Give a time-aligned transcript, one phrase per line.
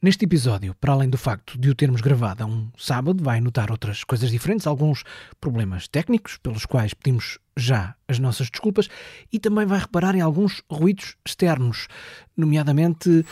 [0.00, 3.72] Neste episódio, para além do facto de o termos gravado a um sábado, vai notar
[3.72, 5.02] outras coisas diferentes, alguns
[5.40, 8.88] problemas técnicos, pelos quais pedimos já as nossas desculpas,
[9.32, 11.88] e também vai reparar em alguns ruídos externos,
[12.36, 13.24] nomeadamente um.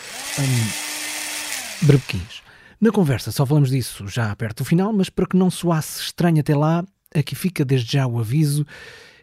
[2.80, 6.40] Na conversa só falamos disso já perto do final, mas para que não soasse estranho
[6.40, 8.66] até lá, aqui fica desde já o aviso.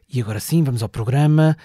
[0.08, 1.58] E agora sim, vamos ao programa.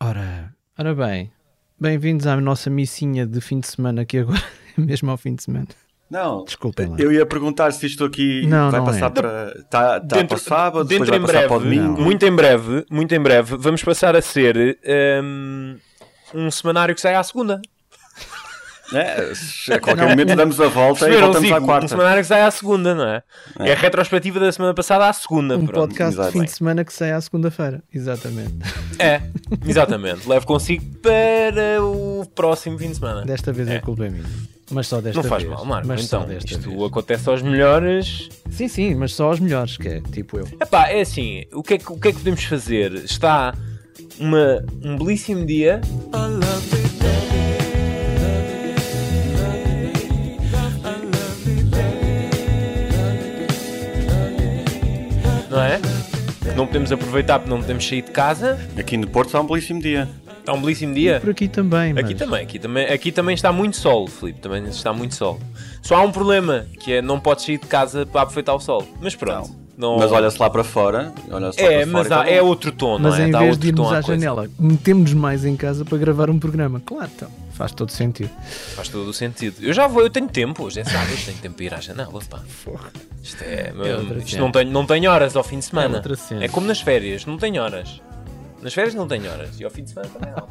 [0.00, 1.30] Ora, ora bem,
[1.78, 5.66] bem-vindos à nossa missinha de fim de semana que agora mesmo ao fim de semana.
[6.10, 6.96] Não, Desculpem lá.
[6.98, 9.10] eu ia perguntar se isto aqui Não, vai não passar é.
[9.10, 9.54] para.
[9.58, 12.00] Está tá para o sábado, depois vai em passar breve, para o domingo.
[12.02, 14.78] muito em breve, muito em breve, vamos passar a ser
[15.24, 15.76] um,
[16.34, 17.60] um semanário que sai à segunda.
[18.94, 19.32] É,
[19.74, 21.54] a qualquer momento damos a volta e voltamos Zico?
[21.54, 21.88] à Um quarta.
[21.88, 23.22] semanário que sai à segunda, não é?
[23.60, 25.56] É, a retrospectiva da semana passada à segunda.
[25.56, 25.88] Um pronto.
[25.88, 26.30] podcast exato.
[26.30, 27.82] de fim de semana que sai à segunda-feira.
[27.90, 28.52] Exatamente.
[28.98, 29.22] É,
[29.66, 30.28] exatamente.
[30.28, 33.24] Levo consigo para o próximo fim de semana.
[33.24, 33.78] Desta vez a É.
[33.78, 34.24] culpa é minha.
[34.72, 35.54] Mas só desta Não faz vez.
[35.54, 35.86] mal, Marco.
[35.88, 36.82] Mas só Então, desta isto vez.
[36.82, 38.28] acontece aos melhores.
[38.50, 40.48] Sim, sim, mas só aos melhores, que é tipo eu.
[40.60, 42.92] Epá, é assim, o que é que, o que, é que podemos fazer?
[42.94, 43.54] Está
[44.18, 45.80] uma, um belíssimo dia.
[55.50, 55.78] Não é?
[56.42, 58.58] Que não podemos aproveitar porque não podemos sair de casa.
[58.78, 60.08] Aqui no Porto está um belíssimo dia.
[60.42, 61.20] Está um belíssimo dia.
[61.20, 62.04] Por aqui também, mas...
[62.04, 65.38] Aqui também, aqui também, aqui também está muito sol, Filipe, também está muito sol.
[65.80, 68.84] Só há um problema, que é não podes sair de casa para aproveitar o sol.
[69.00, 69.62] Mas pronto.
[69.78, 69.98] Não.
[69.98, 71.12] Mas olha-se lá para fora.
[71.30, 73.28] Olha É, para mas fora há- e tá é outro tom, Mas não é?
[73.28, 76.38] em Dá vez outro de irmos à janela, metemos-nos mais em casa para gravar um
[76.38, 76.82] programa.
[76.84, 77.30] Claro, então.
[77.52, 78.30] Faz todo sentido.
[78.74, 79.56] Faz todo o sentido.
[79.60, 82.20] Eu já vou, eu tenho tempo, hoje é sábado, tenho tempo para ir à janela,
[82.28, 82.40] pá.
[83.22, 83.72] Isto é.
[83.98, 85.94] outra isto não tenho, não tenho horas ao fim de semana.
[85.94, 86.44] É outra cena.
[86.44, 88.00] É como nas férias, não tenho horas.
[88.62, 89.58] Nas férias não tenho horas.
[89.58, 90.48] E ao fim de semana também não.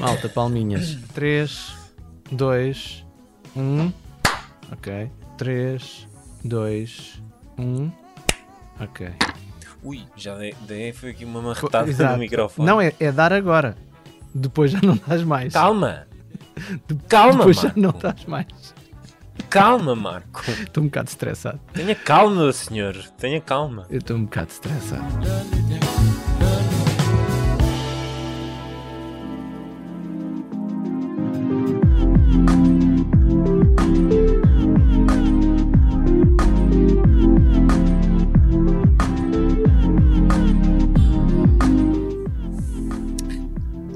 [0.00, 0.96] Malta, palminhas.
[1.14, 1.74] 3,
[2.32, 3.04] 2,
[3.54, 3.92] 1.
[4.72, 5.10] Ok.
[5.36, 6.08] 3,
[6.44, 7.22] 2,
[7.58, 7.90] 1.
[8.80, 9.08] Ok.
[9.82, 12.12] Ui, já dei, dei foi aqui uma marretada Exato.
[12.14, 12.66] no microfone.
[12.66, 13.76] Não, é, é dar agora.
[14.34, 15.52] Depois já não dás mais.
[15.52, 16.06] Calma.
[17.08, 17.80] Calma, Depois já Marco.
[17.80, 18.46] não dás mais.
[19.50, 20.42] Calma, Marco.
[20.50, 21.60] Estou um bocado estressado.
[21.72, 22.96] Tenha calma, senhor.
[23.18, 23.86] Tenha calma.
[23.88, 25.04] Eu estou um bocado estressado.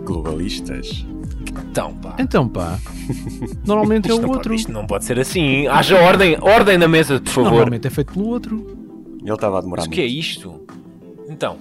[0.04, 1.04] Globalistas.
[1.70, 2.16] Então, pá.
[2.18, 2.78] Então pá,
[3.64, 4.50] normalmente é o não, outro.
[4.50, 5.68] pode, isto não pode ser assim.
[5.68, 7.50] Haja ordem, ordem na mesa, por favor.
[7.50, 8.76] Normalmente é feito pelo outro.
[9.22, 10.66] Ele estava a demorar Mas o que é isto?
[11.28, 11.58] Então.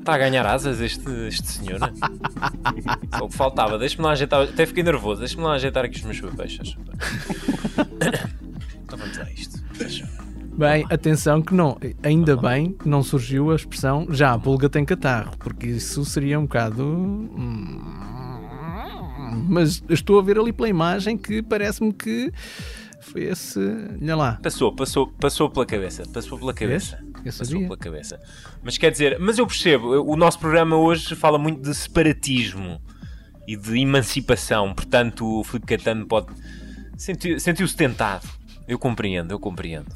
[0.00, 1.78] Está a ganhar asas este, este senhor?
[3.18, 3.78] Só o que faltava.
[3.78, 4.42] Deixa-me lá ajeitar.
[4.42, 5.20] Até fiquei nervoso.
[5.20, 6.58] Deixa-me lá ajeitar aqui os meus papéis.
[8.86, 9.58] Então vamos lá a isto.
[10.56, 14.86] Bem, atenção que não, ainda bem que não surgiu a expressão já a pulga tem
[14.86, 16.82] catarro, porque isso seria um bocado.
[16.82, 18.05] hum,
[19.48, 22.32] Mas estou a ver ali pela imagem que parece-me que
[23.00, 23.58] foi esse.
[24.00, 24.38] Olha lá.
[24.42, 26.04] Passou, passou, passou pela cabeça.
[26.12, 26.98] Passou pela cabeça.
[27.24, 28.20] Passou pela cabeça.
[28.62, 32.80] Mas quer dizer, mas eu percebo, o nosso programa hoje fala muito de separatismo
[33.48, 36.32] e de emancipação, portanto o Filipe Catano pode.
[36.96, 38.26] sentiu- Sentiu-se tentado.
[38.66, 39.86] Eu compreendo, eu compreendo.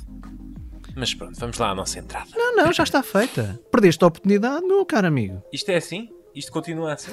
[0.94, 2.28] Mas pronto, vamos lá à nossa entrada.
[2.36, 3.58] Não, não, já está feita.
[3.70, 5.42] Perdeste a oportunidade, meu caro amigo.
[5.52, 6.08] Isto é assim?
[6.34, 7.12] Isto continua assim?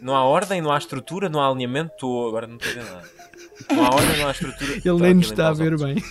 [0.00, 1.92] Não há ordem, não há estrutura, não há alinhamento.
[1.94, 2.28] Estou...
[2.28, 3.08] Agora não estou a ver nada.
[3.72, 4.72] Não há ordem, não há estrutura.
[4.72, 6.02] Ele nem nos está a ver bem.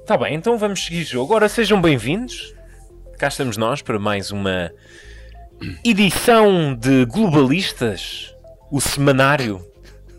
[0.00, 1.34] Está bem, então vamos seguir jogo.
[1.34, 2.54] Ora, sejam bem-vindos.
[3.18, 4.72] Cá estamos nós para mais uma
[5.84, 8.34] edição de Globalistas,
[8.70, 9.64] o semanário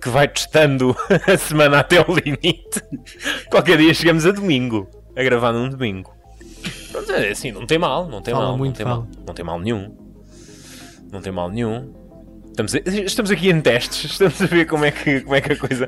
[0.01, 0.95] que vai testando
[1.27, 2.81] a semana até ao limite.
[3.49, 6.15] Qualquer dia chegamos a domingo, a gravar num domingo.
[6.91, 8.97] Pronto, é assim, não tem mal, não tem Fala mal, muito, não tem fala.
[8.97, 10.10] mal, não tem mal nenhum.
[11.11, 11.93] Não tem mal nenhum.
[12.51, 15.53] Estamos, a- estamos aqui em testes, estamos a ver como é que, como é que
[15.53, 15.87] a coisa.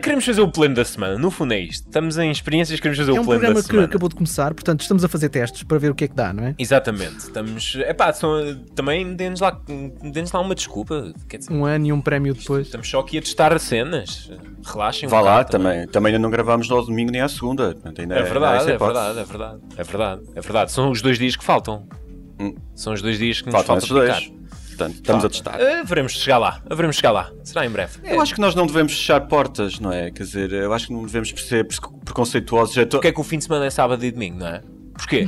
[0.00, 1.84] Queremos fazer o plano da semana, no fundo é isto.
[1.84, 3.86] Estamos em experiências, queremos fazer É o um plano da programa que semana.
[3.88, 6.32] acabou de começar, portanto estamos a fazer testes para ver o que é que dá,
[6.32, 6.54] não é?
[6.60, 7.74] Exatamente, estamos.
[7.88, 8.30] Epá, são,
[8.76, 9.60] também dê-nos lá,
[10.12, 11.12] dê-nos lá uma desculpa.
[11.28, 12.66] Quer dizer, Um ano e um prémio depois.
[12.66, 14.30] estamos só aqui a testar cenas.
[14.64, 15.88] Relaxem um Vá lá, bocado também.
[15.88, 17.76] Também ainda não gravámos no domingo nem à segunda.
[17.84, 18.78] Ainda É verdade, é hipótese.
[18.78, 20.70] verdade, é verdade, é verdade, é verdade.
[20.72, 21.84] São os dois dias que faltam.
[22.38, 22.54] Hum.
[22.74, 23.96] São os dois dias que nos Faltam picar.
[24.20, 24.32] dois.
[24.68, 25.28] Portanto, estamos a Falta.
[25.30, 25.60] testar.
[25.60, 27.32] Eh, veremos chegar lá, veremos chegar lá.
[27.42, 27.98] Será em breve.
[28.04, 30.10] Eu acho que nós não devemos fechar portas, não é?
[30.10, 32.74] Quer dizer, eu acho que não devemos ser pre- preconceituosos.
[32.84, 34.60] Tô- Porque é que o fim de semana é sábado e domingo, não é?
[34.92, 35.26] Porquê?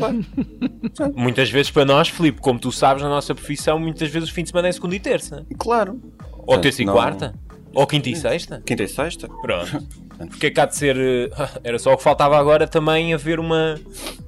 [1.16, 4.43] muitas vezes para nós, Filipe, como tu sabes, na nossa profissão, muitas vezes o fim
[4.43, 5.46] de semana é segunda e terça.
[5.58, 6.00] Claro.
[6.46, 7.34] Ou terça e não- quarta?
[7.75, 8.62] Ou quinta e sexta?
[8.64, 9.28] Quinta e sexta.
[9.28, 9.87] Pronto.
[10.28, 10.96] Porque é que há de ser.
[10.96, 11.31] eh,
[11.62, 13.78] Era só o que faltava agora também haver uma.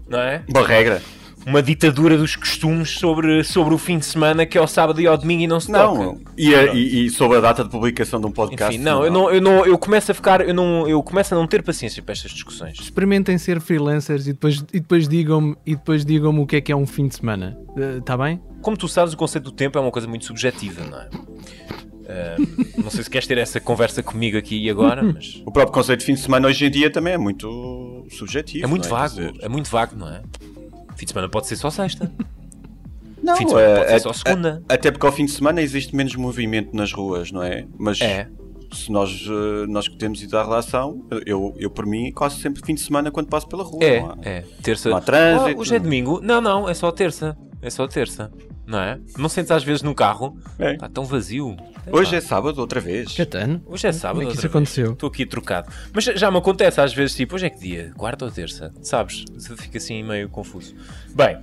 [0.09, 0.43] Não é?
[0.49, 1.03] Boa regra.
[1.47, 5.07] Uma ditadura dos costumes sobre, sobre o fim de semana que é ao sábado e
[5.07, 6.33] ao domingo e não se Não, toca.
[6.37, 8.75] e, a- e, e sobre a data de publicação de um podcast.
[8.75, 11.39] Enfim, não, eu não, eu não, eu começo a ficar, eu não, eu começo a
[11.39, 12.79] não ter paciência para estas discussões.
[12.79, 16.71] Experimentem ser freelancers e depois, e depois digam-me e depois digam-me o que é que
[16.71, 17.57] é um fim de semana.
[17.99, 18.41] Está bem?
[18.61, 21.09] Como tu sabes, o conceito do tempo é uma coisa muito subjetiva, não é?
[22.07, 22.37] Ah,
[22.83, 26.01] não sei se queres ter essa conversa comigo aqui e agora, mas O próprio conceito
[26.01, 28.65] de fim de semana hoje em dia também é muito subjetivo.
[28.65, 30.21] é muito não vago, é muito vago, não é?
[31.01, 32.13] Fim de semana pode ser só sexta,
[33.25, 34.63] Não, fim de semana é- pode ser é- só segunda.
[34.69, 37.65] até porque ao fim de semana existe menos movimento nas ruas, não é?
[37.79, 38.29] Mas É.
[38.73, 42.63] se nós, eh, nós que temos ido à relação, eu, eu por mim quase sempre
[42.65, 43.83] fim de semana quando passo pela rua.
[43.83, 44.45] É, há- é.
[44.63, 44.89] Terça.
[44.91, 45.51] Não há trânsito.
[45.51, 46.21] Ah, hoje é domingo?
[46.23, 47.37] Não, não, é só terça.
[47.63, 48.31] É só terça.
[48.67, 49.01] Não é?
[49.19, 50.39] Não sentes às vezes no carro?
[50.59, 50.75] É.
[50.75, 51.57] Está tão vazio.
[51.91, 53.13] Hoje é sábado outra vez.
[53.17, 53.61] Catano.
[53.67, 54.19] Hoje é sábado.
[54.19, 54.93] Como é que isso aconteceu?
[54.93, 55.69] Estou aqui trocado.
[55.93, 57.93] Mas já me acontece às vezes, tipo, hoje é que dia?
[57.97, 58.73] Quarta ou terça?
[58.81, 59.25] Sabes?
[59.59, 60.75] Fica assim meio confuso.
[61.15, 61.37] Bem,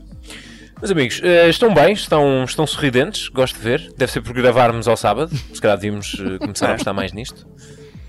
[0.79, 1.93] meus amigos, eh, estão bem?
[1.93, 3.27] Estão, estão sorridentes?
[3.29, 3.93] Gosto de ver.
[3.97, 5.35] Deve ser por gravarmos ao sábado.
[5.53, 7.47] Se calhar devíamos eh, começar a gostar mais nisto.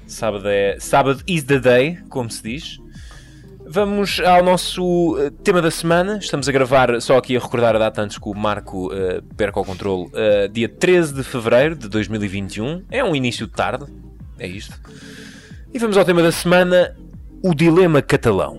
[0.06, 0.76] Sábado é.
[0.78, 2.78] Sábado is the day, como se diz.
[3.70, 6.18] Vamos ao nosso eh, tema da semana.
[6.18, 9.60] Estamos a gravar, só aqui a recordar a data antes que o Marco eh, perca
[9.60, 10.10] o controle.
[10.14, 12.84] eh, dia 13 de fevereiro de 2021.
[12.90, 13.84] É um início de tarde.
[14.38, 14.74] É isto.
[15.72, 16.96] E vamos ao tema da semana:
[17.42, 18.58] o dilema catalão.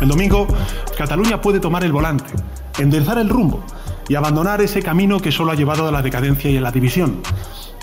[0.00, 0.46] El domingo,
[0.96, 2.32] Cataluña puede tomar el volante,
[2.78, 3.64] enderezar el rumbo
[4.08, 7.20] y abandonar ese camino que solo ha llevado a la decadencia y a la división.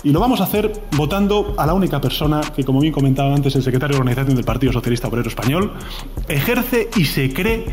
[0.02, 3.54] Y lo vamos a hacer votando a la única persona que, como bien comentaba antes
[3.56, 5.72] el secretario de organización del Partido Socialista Obrero Español,
[6.28, 7.66] ejerce y se cree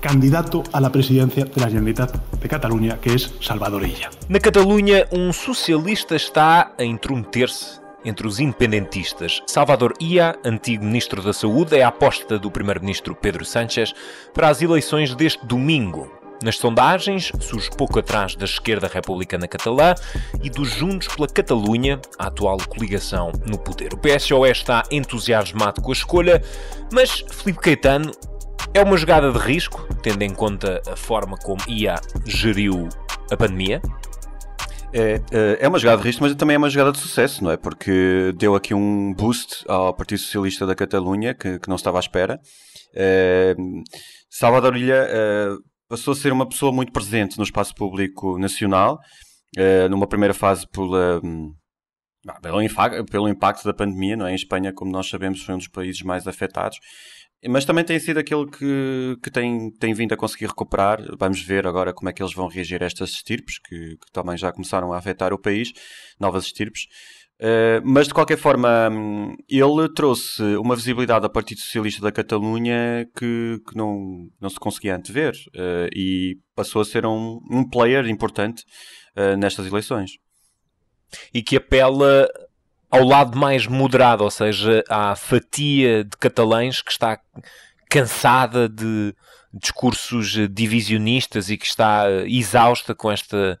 [0.00, 4.10] candidato a la presidencia de la Generalitat de Cataluña, que es Salvador Illa.
[4.28, 9.42] Na Catalunha, um socialista está a intrometer-se entre os independentistas.
[9.46, 13.94] Salvador Ia, antigo ministro da Saúde, é a aposta do primeiro-ministro Pedro Sánchez
[14.32, 16.22] para as eleições deste domingo.
[16.42, 19.94] Nas sondagens, surge pouco atrás da esquerda republicana catalã
[20.42, 23.94] e dos Juntos pela Catalunha, a atual coligação no poder.
[23.94, 26.42] O PSOE está entusiasmado com a escolha,
[26.92, 28.10] mas Filipe Caetano
[28.74, 32.88] é uma jogada de risco, tendo em conta a forma como IA geriu
[33.30, 33.80] a pandemia.
[34.92, 37.50] É, é- é uma jogada de risco, mas também é uma jogada de sucesso, não
[37.50, 37.56] é?
[37.56, 42.00] Porque deu aqui um boost ao Partido Socialista da Catalunha, que, que não estava à
[42.00, 42.38] espera.
[42.94, 43.54] É,
[44.30, 45.48] Salvador Ilha é,
[45.88, 48.98] passou a ser uma pessoa muito presente no espaço público nacional,
[49.56, 51.20] é, numa primeira fase pela,
[52.28, 52.38] ah,
[53.10, 54.32] pelo impacto da pandemia, não é?
[54.32, 56.78] Em Espanha, como nós sabemos, foi um dos países mais afetados.
[57.48, 61.00] Mas também tem sido aquele que, que tem, tem vindo a conseguir recuperar.
[61.18, 64.36] Vamos ver agora como é que eles vão reagir a estas estirpes, que, que também
[64.36, 65.72] já começaram a afetar o país,
[66.20, 66.86] novas estirpes.
[67.44, 68.88] Eh, mas de qualquer forma,
[69.48, 74.94] ele trouxe uma visibilidade ao Partido Socialista da Catalunha que, que não, não se conseguia
[74.94, 78.64] antever eh, e passou a ser um, um player importante
[79.16, 80.12] eh, nestas eleições.
[81.34, 82.28] e que apela
[82.92, 87.18] ao lado mais moderado, ou seja, à fatia de catalães que está
[87.88, 89.14] cansada de
[89.52, 93.58] discursos divisionistas e que está eh, exausta com esta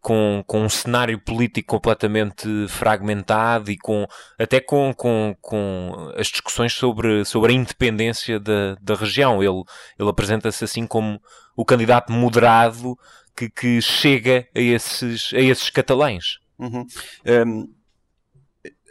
[0.00, 4.06] com, com um cenário político completamente fragmentado e com
[4.38, 9.42] até com, com, com as discussões sobre, sobre a independência da, da região.
[9.42, 9.62] Ele,
[9.98, 11.20] ele apresenta-se assim como
[11.54, 12.98] o candidato moderado
[13.36, 16.38] que, que chega a esses, a esses catalães.
[16.58, 16.86] Uhum.
[17.46, 17.79] Um,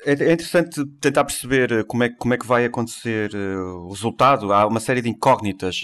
[0.06, 4.54] é é interessante tentar perceber como é, como é que vai acontecer eh, o resultado.
[4.54, 5.82] Há uma série de incógnitas.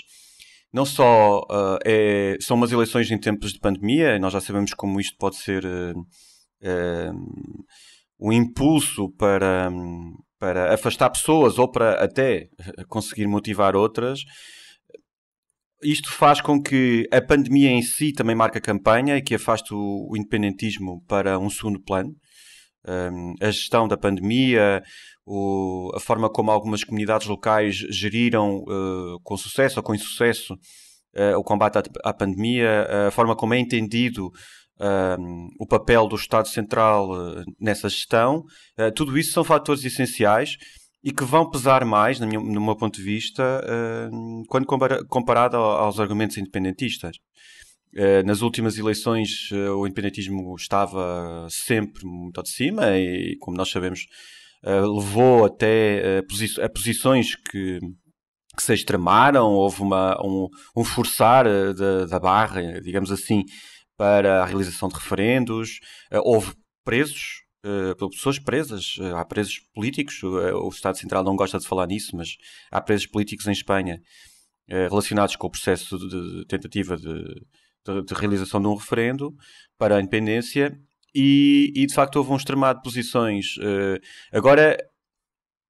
[0.74, 5.00] Não só ah, é- são umas eleições em tempos de pandemia, nós já sabemos como
[5.00, 5.94] isto pode ser eh,
[6.62, 7.12] eh,
[8.20, 12.48] um impulso para, hum, para afastar pessoas ou para até
[12.90, 14.20] conseguir motivar outras.
[15.84, 19.74] Isto faz com que a pandemia em si também marque a campanha e que afaste
[19.74, 22.16] o independentismo para um segundo plano.
[22.88, 24.84] Um, a gestão da pandemia,
[25.26, 31.38] o- a forma como algumas comunidades locais geriram uh, com sucesso ou com insucesso uh,
[31.38, 34.32] o combate à, à pandemia, a forma como é entendido
[35.58, 38.44] o papel do Estado Central uh, nessa gestão,
[38.94, 40.58] tudo isso são fatores essenciais
[41.02, 42.28] e que vão pesar mais, no
[42.62, 43.64] meu ponto de vista,
[44.50, 47.16] quando compara- comparado ao- aos argumentos independentistas.
[47.98, 53.70] Eh, nas últimas eleições eh, o independentismo estava sempre muito de cima e, como nós
[53.70, 54.02] sabemos,
[54.64, 56.20] eh, levou até
[56.62, 57.80] a posições que
[58.58, 60.48] que se extremaram, houve uma, um,
[60.78, 63.44] um forçar da, da barra, digamos assim,
[63.98, 65.80] para a realização de referendos,
[66.24, 66.54] houve
[66.86, 67.42] presos,
[68.14, 72.30] pessoas presas, há presos políticos, o Estado Central não gosta de falar nisso, mas
[72.72, 74.00] há presos políticos em Espanha
[74.70, 77.26] relacionados com o processo de tentativa de,
[77.86, 79.34] de, de, realização de um referendo
[79.78, 80.78] para a independência
[81.14, 83.56] e, e de facto houve um extremado de posições.
[84.34, 84.78] agora,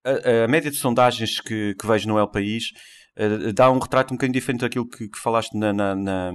[0.03, 2.71] a, a, média de sondagens que, que vejo no El País
[3.53, 6.31] dá um retrato um bocadinho diferente daquilo que, que falaste na, na, na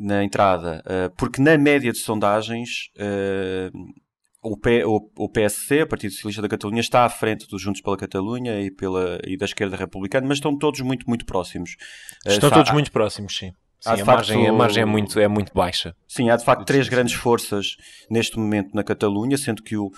[0.00, 0.80] na entrada,
[1.16, 2.88] porque na média de sondagens
[4.42, 7.80] o, P, o, o, PSC, o Partido Socialista da Catalunha, está à frente dos Juntos
[7.80, 11.76] pela Catalunha e, pela, e da esquerda republicana, mas estão todos muito, muito próximos.
[12.24, 13.52] Estão uh, todos há, muito próximos, sim.
[13.80, 15.94] Sim a, facto, margem, a margem é muito, é muito baixa.
[16.06, 17.76] Sim, há de facto três grandes forças
[18.10, 19.90] neste momento na Catalunha, sendo que o,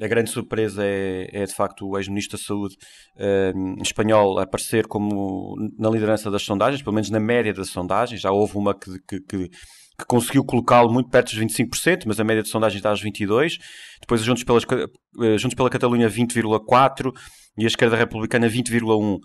[0.00, 2.76] a grande surpresa é, é de facto o ex-ministro da Saúde
[3.16, 8.20] uh, espanhol aparecer como na liderança das sondagens, pelo menos na média das sondagens.
[8.20, 9.50] Já houve uma que, que, que
[9.98, 13.58] que conseguiu colocá-lo muito perto dos 25%, mas a média de sondagem está aos 22%.
[14.00, 17.12] Depois, Juntos, pelas, eh, Juntos pela Catalunha, 20,4%.
[17.58, 19.18] E a esquerda republicana, 20,1%.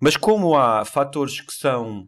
[0.00, 2.06] Mas como há fatores que são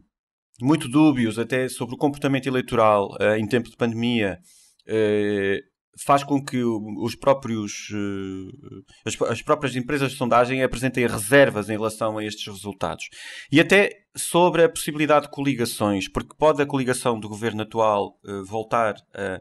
[0.63, 4.39] muito dúbios, até sobre o comportamento eleitoral uh, em tempo de pandemia,
[4.87, 7.91] uh, faz com que os próprios,
[9.05, 13.09] as, as, próprias empresas de sondagem apresentem reservas em relação a estes resultados.
[13.51, 18.95] E até sobre a possibilidade de coligações, porque pode a coligação do governo atual voltar
[19.13, 19.39] a,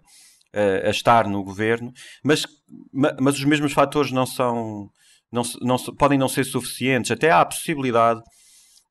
[0.52, 1.90] a, a, estar no governo,
[2.22, 2.46] mas,
[2.92, 4.90] mas os mesmos fatores não são,
[5.32, 7.10] não, não, podem não ser suficientes.
[7.10, 8.20] Até há a possibilidade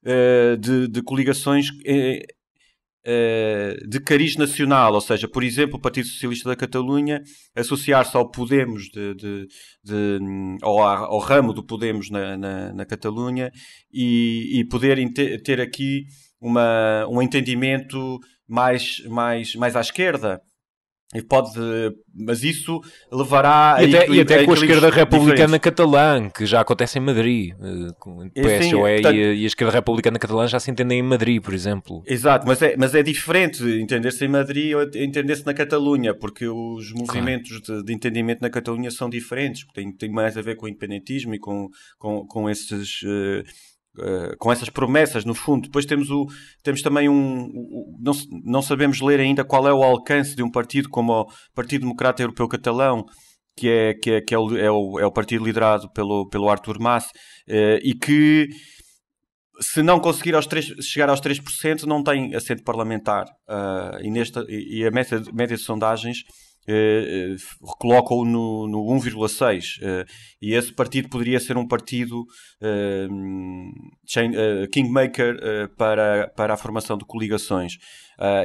[0.05, 2.41] uh, de, de coligações uh,
[3.87, 7.21] de cariz nacional, ou seja, por exemplo, o Partido Socialista da Catalunha
[7.55, 9.47] associar-se ao Podemos, de, de,
[9.83, 10.19] de
[10.61, 13.51] ao, ao, ramo do Podemos na, na, na Catalunha
[13.91, 14.97] e, e poder
[15.43, 16.03] ter aqui
[16.39, 20.41] uma, um entendimento mais, mais, mais à esquerda.
[21.13, 21.51] E pode,
[22.15, 22.79] mas isso
[23.11, 27.01] levará e até, a, e até com a esquerda republicana catalã, que já acontece em
[27.01, 27.51] Madrid.
[27.51, 30.99] Eh, com o PSOE portanto, e, a, e, a, esquerda republicana catalã já se entendem
[30.99, 32.01] em Madrid, por exemplo.
[32.07, 36.93] Exato, mas é, mas é diferente entender-se em Madrid ou entender-se na Catalunha, porque os
[36.93, 37.81] movimentos claro.
[37.81, 41.35] de, de, entendimento na Catalunha são diferentes, tem, tem mais a ver com o independentismo
[41.35, 41.67] e com,
[41.99, 43.01] com, com esses.
[43.01, 43.43] Uh,
[43.97, 45.63] Uh, com essas promessas, no fundo.
[45.63, 46.25] Depois temos, o,
[46.63, 47.47] temos também um.
[47.47, 48.13] O, não,
[48.45, 52.23] não sabemos ler ainda qual é o alcance de um partido como o Partido Democrata
[52.23, 53.03] Europeu Catalão,
[53.57, 56.49] que é, que é, que é, o, é, o, é o partido liderado pelo, pelo
[56.49, 57.05] Artur Mas,
[57.49, 58.47] uh, e que.
[59.59, 63.25] Se não conseguir aos 3, chegar aos 3%, não tem assento parlamentar.
[63.47, 66.23] Uh, e, nesta, e a média, média de sondagens
[66.67, 70.05] Uh, uh, colocam-o no, no 1,6 uh,
[70.39, 72.23] e esse partido poderia ser um partido
[74.05, 74.31] chain,
[74.71, 77.79] kingmaker para, para a formação de coligações.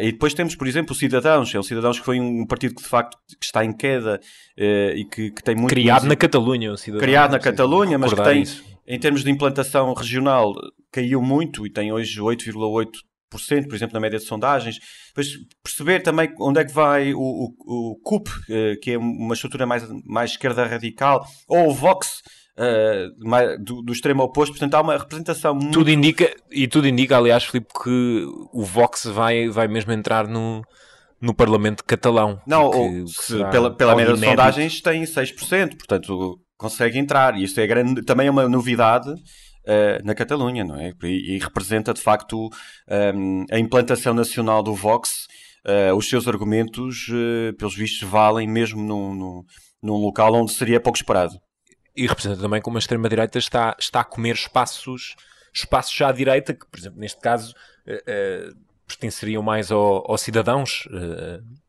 [0.01, 2.83] e depois temos, por exemplo, o Cidadãos, é o Cidadãos que foi um partido que
[2.83, 4.19] de facto que está em queda
[4.57, 5.69] e que, que, tem muito...
[5.69, 7.03] Criado na Catalunha, o Cidadãos.
[7.03, 8.65] Criado na Catalunha, mas que tem, isso.
[8.87, 10.55] em termos de implantação regional,
[10.91, 12.91] caiu muito e tem hoje 8,8
[13.29, 14.79] por exemplo, na média de sondagens.
[15.09, 15.29] Depois
[15.63, 19.67] perceber também onde é que vai o, o, o CUP, eh, que é uma estrutura
[19.67, 22.23] mais, mais esquerda radical, ou o Vox,
[22.59, 24.53] uh, do, do, extremo oposto.
[24.53, 25.73] Portanto, há uma representação muito...
[25.73, 30.63] Tudo indica, e tudo indica, aliás, Filipe, que o Vox vai, vai mesmo entrar no,
[31.21, 32.41] no Parlamento catalão.
[32.47, 37.37] Não, que, que se, pela, pela média de sondagens tem 6%, portanto consegue entrar.
[37.37, 39.13] E isto é grande, também é uma novidade
[39.67, 40.93] uh, na Catalunha, não é?
[41.03, 42.49] E, e representa de facto
[43.15, 45.27] um, a implantação nacional do Vox.
[45.67, 49.43] Uh, os seus argumentos, uh, pelos vistos, valem mesmo num, num,
[49.83, 51.35] num, local onde seria pouco esperado.
[51.97, 55.17] E representa também como a extrema-direita está, está a comer espaços,
[55.53, 57.53] espaços já à direita, que, por exemplo, neste caso,
[58.87, 60.89] pertenceriam mais ao, aos cidadãos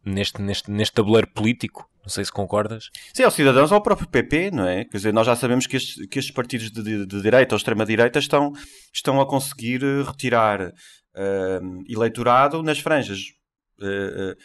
[0.06, 1.90] neste, neste, neste tabuleiro político.
[2.08, 2.90] Não sei se concordas.
[3.14, 4.86] Sim, aos cidadãos ao próprio PP, não é?
[4.86, 7.58] Quer dizer, nós já sabemos que estes, que estes partidos de, de, de direita ou
[7.58, 8.54] extrema-direita estão,
[8.94, 13.20] estão a conseguir eh, retirar uh, eleitorado nas franjas
[13.82, 14.36] uh, uh,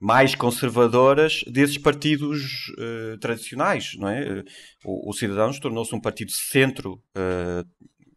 [0.00, 2.72] mais conservadoras desses partidos
[3.20, 4.42] tradicionais, não é?
[4.84, 7.00] O, o Cidadãos tornou-se um partido centro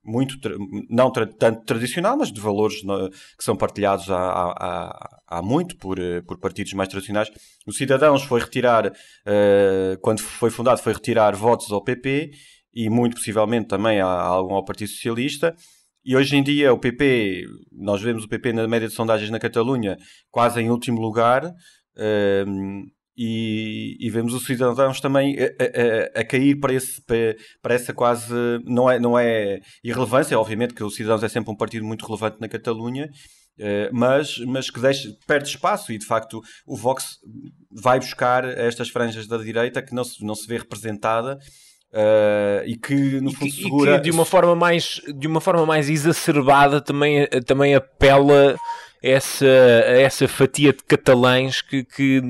[0.06, 0.38] muito,
[0.90, 5.76] não tra tanto tradicional, mas de valores no, que são partilhados há, há, há, muito
[5.78, 7.30] por, eh, por partidos mais tradicionais.
[7.66, 12.32] O Cidadãos foi retirar, uh, quando foi fundado, foi retirar votos ao PP
[12.74, 15.56] e muito possivelmente também a, a algum ao Partido Socialista.
[16.06, 19.40] E hoje em dia o PP, nós vemos o PP na média de sondagens na
[19.40, 19.98] Catalunha
[20.30, 21.46] quase em último lugar.
[21.98, 22.86] Uh,
[23.18, 27.02] e, e, vemos os cidadãos também a, a, a cair para, esse,
[27.62, 28.34] para, essa quase.
[28.66, 32.42] Não é, não é irrelevância, obviamente, que o Cidadãos é sempre um partido muito relevante
[32.42, 37.20] na Catalunha, uh, mas, mas que deixa, perde espaço e de facto o Vox
[37.72, 41.40] vai buscar estas franjas da direita que não se, não se vê representada.
[41.94, 45.28] Uh, e que no fundo e que, segura e que de uma forma mais de
[45.28, 48.58] uma forma mais exacerbada também também apela
[49.02, 52.22] essa essa fatia de catalães que, que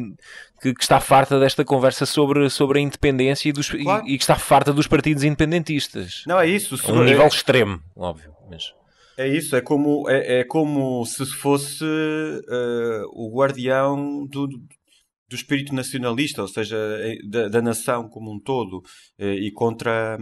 [0.61, 4.05] que, que, está farta desta conversa sobre, sobre a independência e, dos, claro.
[4.07, 6.23] e, e, que está farta dos partidos independentistas.
[6.25, 6.75] Não, é isso.
[6.89, 7.05] A um é...
[7.05, 8.33] nível extremo, óbvio.
[8.49, 8.73] Mas...
[9.17, 15.73] É isso, é como, é, é como se fosse uh, o guardião do, do espírito
[15.73, 18.79] nacionalista, ou seja, é, da, da nação como um todo,
[19.17, 20.17] uh, e contra,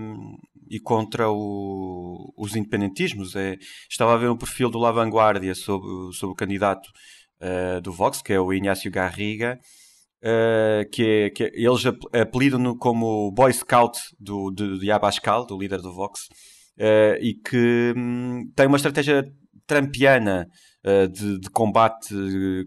[0.70, 3.36] e contra o, os independentismos.
[3.36, 3.58] É,
[3.90, 6.90] estava a ver um perfil do La Vanguardia sobre, sobre o candidato
[7.84, 9.60] do Vox, que é o Inácio Garriga,
[10.24, 15.94] Uh, que, que eles apelidam-no como Boy Scout do, do, do Abascal, do líder do
[15.94, 16.30] Vox,
[16.80, 19.26] uh, e que um, tem uma estratégia
[19.68, 20.48] trampiana
[20.86, 22.16] uh, de, de, combate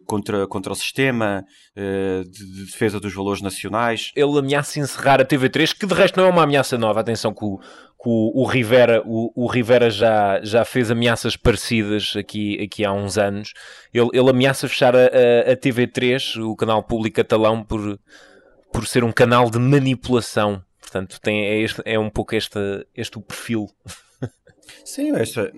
[0.04, 1.42] contra, contra o sistema,
[1.74, 4.12] de, de, defesa dos valores nacionais.
[4.14, 7.42] Ele ameaça encerrar a TV3, que de resto não é uma ameaça nova, atenção que
[7.42, 7.58] o,
[8.04, 13.18] o, o Rivera, o, o, Rivera já, já fez ameaças parecidas aqui, aqui há uns
[13.18, 13.52] anos.
[13.92, 17.98] Ele, ele ameaça fechar a, a, a TV3, o canal público catalão, por,
[18.72, 20.62] por ser um canal de manipulação.
[20.80, 22.58] Portanto, tem, é, este, é um pouco este,
[22.94, 23.66] este o perfil.
[24.84, 25.52] Sim, esta,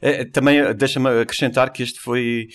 [0.00, 2.48] é, também deixa-me acrescentar que este foi,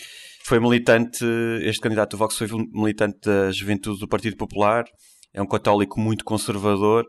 [0.43, 1.23] foi militante,
[1.61, 4.85] este candidato do Vox foi militante da juventude do Partido Popular,
[5.33, 7.05] é um católico muito conservador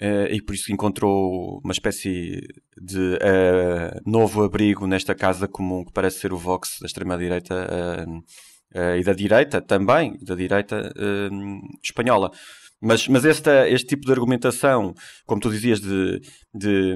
[0.00, 2.40] Uh, e por isso encontrou uma espécie
[2.80, 8.96] de uh, novo abrigo nesta casa comum que parece ser o Vox da extrema-direita uh,
[8.96, 10.92] e da direita também, da direita
[11.82, 12.30] espanhola.
[12.80, 14.94] Mas, mas esta, este tipo de argumentação,
[15.26, 16.20] como tu dizias, de,
[16.54, 16.94] de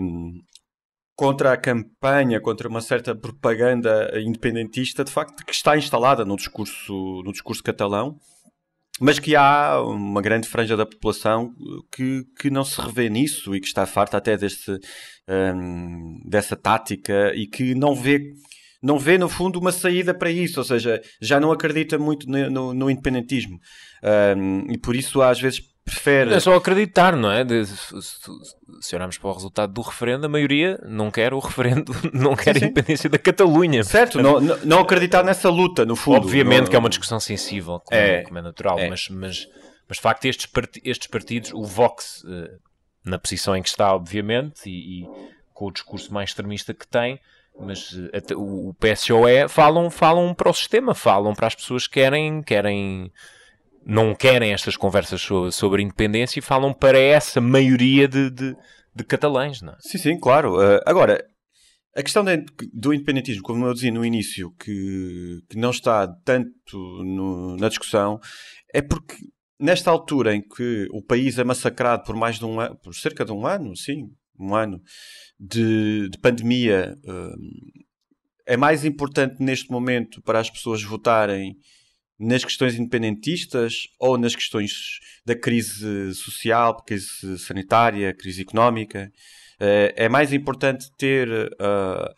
[1.16, 7.22] contra a campanha, contra uma certa propaganda independentista, de facto, que está instalada no discurso,
[7.24, 8.18] no discurso catalão,
[9.00, 11.54] mas que há uma grande franja da população
[11.90, 14.78] que, que não se revê nisso e que está farta até deste,
[15.28, 18.32] um, dessa tática e que não vê,
[18.82, 22.50] não vê, no fundo, uma saída para isso, ou seja, já não acredita muito no,
[22.50, 23.58] no, no independentismo.
[24.36, 26.34] Um, e por isso, às vezes, prefere.
[26.34, 27.44] É só acreditar, não é?
[27.44, 28.02] De, se,
[28.80, 32.56] se, olharmos para o resultado do referendo, a maioria não quer o referendo, não quer
[32.56, 33.84] sim, a independência da Catalunha.
[33.84, 36.16] Certo, não, não acreditar nessa luta, no fundo.
[36.16, 36.70] Obviamente não...
[36.70, 38.88] que é uma discussão sensível, como é, como é natural, é.
[38.88, 39.48] Mas, mas,
[39.88, 42.50] mas de facto estes, part estes partidos, o Vox, eh,
[43.04, 45.06] na posição em que está, obviamente, e, e
[45.52, 47.20] com o discurso mais extremista que tem,
[47.58, 52.42] mas eh, o PSOE falam, falam para o sistema, falam para as pessoas que querem,
[52.42, 53.12] querem
[53.84, 58.56] não querem estas conversas sobre, sobre independência e falam para essa maioria de, de,
[58.94, 59.60] de catalães.
[59.60, 59.76] Não é?
[59.80, 60.56] Sim, sim, claro.
[60.56, 61.24] Uh, agora,
[61.94, 66.78] a questão de, do independentismo, como eu dizia no início, que, que não está tanto
[67.04, 68.18] no, na discussão,
[68.72, 69.16] é porque
[69.60, 73.24] nesta altura em que o país é massacrado por mais de um ano, por cerca
[73.24, 74.80] de um ano, sim, um ano
[75.38, 77.82] de, de pandemia, uh,
[78.46, 81.56] é mais importante neste momento para as pessoas votarem
[82.22, 89.10] nas questões independentistas ou nas questões da crise social, crise sanitária, crise económica.
[89.58, 92.14] Eh, é mais importante ter uh,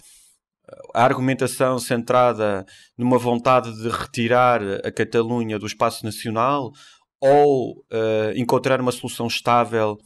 [0.95, 2.67] a argumentação centrada
[2.99, 6.71] numa vontade de retirar a Catalunha do espaço nacional
[7.19, 9.97] ou uh, encontrar uma solução estável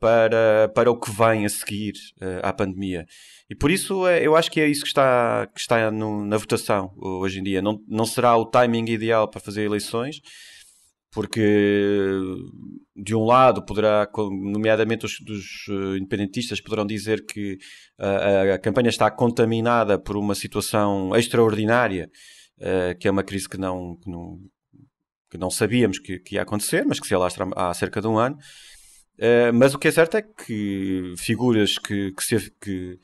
[0.00, 1.92] para, para o que vem a seguir
[2.42, 3.04] à pandemia.
[3.50, 6.36] E por isso é, eu acho que é isso que está, que está no, na
[6.36, 7.62] votação hoje em dia.
[7.62, 10.20] Não, não será o timing ideal para fazer eleições,
[11.10, 12.12] porque
[12.94, 17.56] de um lado poderá, nomeadamente os dos eh, independentistas, poderão dizer que
[17.98, 22.10] a, a, campanha está contaminada por uma situação extraordinária,
[22.58, 24.38] uh, que é uma crise que não, que não,
[25.30, 28.18] que não sabíamos que, que, ia acontecer, mas que se alastra há cerca de um
[28.18, 28.36] ano.
[29.18, 32.98] Uh, mas o que é certo é que figuras que, que, se, que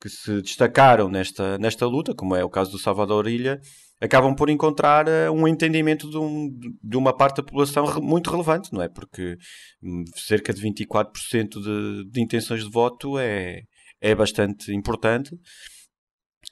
[0.00, 3.60] que se destacaram nesta, nesta luta, como é o caso do Salvador Ilha,
[4.00, 6.48] acabam por encontrar uh, um entendimento de, um,
[6.82, 8.88] de, uma parte da população muito relevante, não é?
[8.88, 9.36] Porque
[9.82, 13.60] um, cerca de 24% de, de intenções de voto é,
[14.00, 15.36] é bastante importante.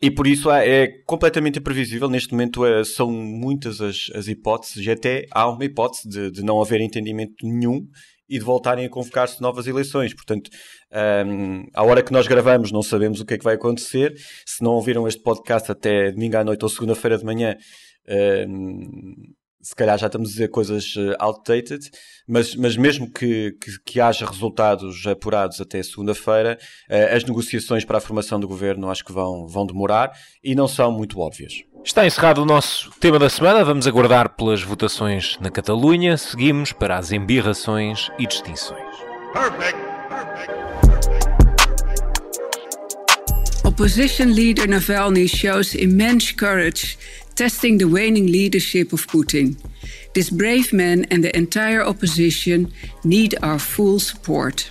[0.02, 2.08] E por isso é, é completamente imprevisível.
[2.08, 6.42] Neste momento é, são muitas as, as hipóteses, e até há uma hipótese de, de
[6.42, 7.80] não haver entendimento nenhum
[8.28, 10.14] e de voltarem a convocar-se novas eleições.
[10.14, 10.50] Portanto,
[11.26, 14.14] um, à hora que nós gravamos, não sabemos o que é que vai acontecer.
[14.44, 17.56] Se não ouviram este podcast até domingo à noite ou segunda-feira de manhã,
[18.46, 19.14] um,
[19.60, 21.90] se calhar já estamos a dizer coisas uh, outdated,
[22.26, 27.98] mas, mas mesmo que, que, que haja resultados apurados até segunda-feira, uh, as negociações para
[27.98, 31.64] a formação do governo acho que vão, vão demorar e não são muito óbvias.
[31.84, 33.64] Está encerrado o nosso tema da semana.
[33.64, 36.16] Vamos aguardar pelas votações na Catalunha.
[36.16, 38.84] Seguimos para as embirrações e distinções.
[39.32, 39.88] Perfect.
[43.64, 46.98] Opposition leader Navalny shows immense courage
[47.38, 49.56] testing the waning leadership of Putin.
[50.12, 52.72] This brave man and the entire opposition
[53.04, 54.70] need our full support.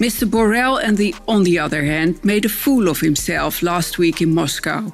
[0.00, 0.26] Mr.
[0.26, 4.34] Borrell, and the, on the other hand, made a fool of himself last week in
[4.34, 4.90] Moscow.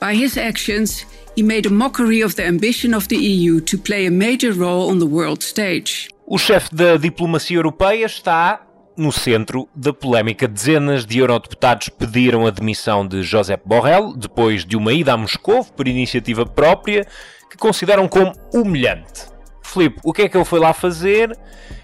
[0.00, 4.04] By his actions, he made a mockery of the ambition of the EU to play
[4.04, 6.10] a major role on the world stage.
[6.26, 8.60] O chefe da diplomacia europeia está
[8.96, 10.48] no centro da polémica.
[10.48, 15.64] Dezenas de eurodeputados pediram a demissão de Josep Borrell depois de uma ida a Moscou
[15.64, 17.06] por iniciativa própria
[17.50, 19.26] que consideram como humilhante.
[19.62, 21.36] Filipe, o que é que ele foi lá fazer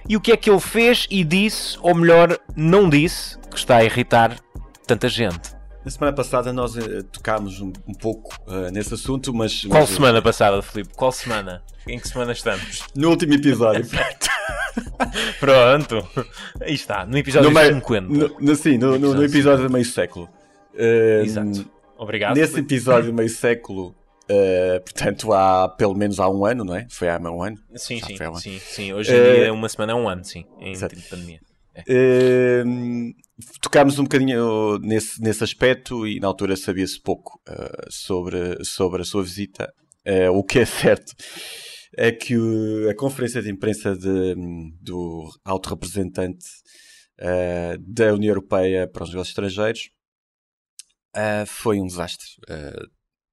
[0.08, 3.78] e o que é que ele fez e disse, ou melhor, não disse, que está
[3.78, 4.36] a irritar
[4.86, 5.59] tanta gente?
[5.84, 9.64] Na semana passada nós uh, tocámos um, um pouco uh, nesse assunto, mas.
[9.64, 10.92] Qual mas, semana passada, Filipe?
[10.94, 11.62] Qual semana?
[11.86, 12.84] Em que semana estamos?
[12.94, 13.86] No último episódio.
[15.40, 16.06] Pronto.
[16.60, 18.08] Aí está, no episódio no meio, 50.
[18.08, 20.28] No, no, sim, no, no, no episódio do meio século.
[20.74, 21.70] Uh, Exato.
[21.96, 22.36] Obrigado.
[22.36, 22.74] Nesse Filipe.
[22.74, 23.94] episódio do meio século.
[24.30, 26.86] Uh, portanto, há pelo menos há um ano, não é?
[26.90, 27.58] Foi há um ano?
[27.74, 28.36] Sim, sim, um ano.
[28.36, 28.92] sim, sim.
[28.92, 30.94] Hoje em dia, uma semana é um ano, sim, em Exato.
[30.94, 31.40] de pandemia.
[31.88, 33.14] Uh,
[33.60, 39.04] tocámos um bocadinho nesse, nesse aspecto e na altura sabia-se pouco uh, sobre, sobre a
[39.04, 39.72] sua visita.
[40.06, 41.12] Uh, o que é certo
[41.96, 44.34] é que o, a conferência de imprensa de,
[44.80, 46.46] do alto representante
[47.20, 49.90] uh, da União Europeia para os negócios estrangeiros
[51.46, 52.28] foi um desastre.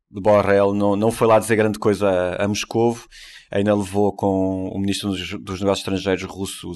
[0.09, 3.07] De Borrell não, não foi lá dizer grande coisa a, a Moscovo,
[3.51, 6.71] ainda levou com o ministro dos, dos negócios estrangeiros russo,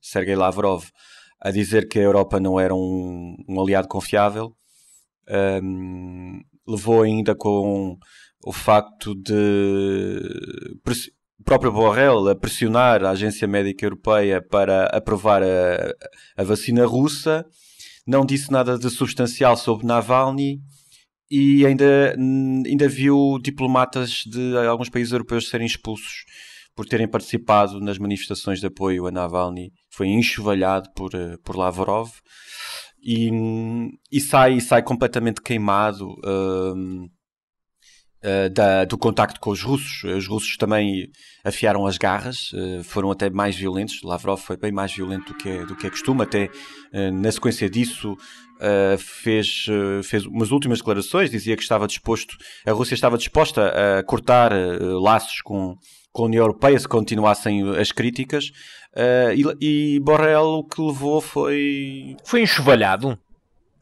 [0.00, 0.84] Sergei Lavrov,
[1.40, 4.54] a dizer que a Europa não era um, um aliado confiável.
[5.62, 7.96] Um, levou ainda com
[8.44, 10.20] o facto de
[11.38, 15.94] o próprio Borrell a pressionar a Agência Médica Europeia para aprovar a,
[16.36, 17.44] a vacina russa.
[18.06, 20.60] Não disse nada de substancial sobre Navalny
[21.30, 22.16] e ainda,
[22.66, 26.24] ainda viu diplomatas de alguns países europeus serem expulsos
[26.76, 29.72] por terem participado nas manifestações de apoio a Navalny.
[29.90, 32.10] Foi enxovalhado por, eh, por Lavrov
[33.02, 33.30] e,
[34.12, 36.10] e sai, sai completamente queimado.
[36.24, 37.08] Uh,
[38.24, 40.02] Uh, da, do contacto com os russos.
[40.02, 41.06] Os russos também
[41.44, 44.00] afiaram as garras, uh, foram até mais violentos.
[44.02, 47.30] Lavrov foi bem mais violento do que é, do que é costume, até uh, na
[47.30, 48.16] sequência disso
[48.98, 49.66] fez,
[50.04, 55.40] fez umas últimas declarações, dizia que estava disposto, a Rússia estava disposta a cortar laços
[55.42, 55.76] com,
[56.12, 58.50] com a União Europeia se continuassem as críticas.
[59.34, 62.16] e, e Borrell o que levou foi.
[62.24, 63.18] Foi enxovalhado.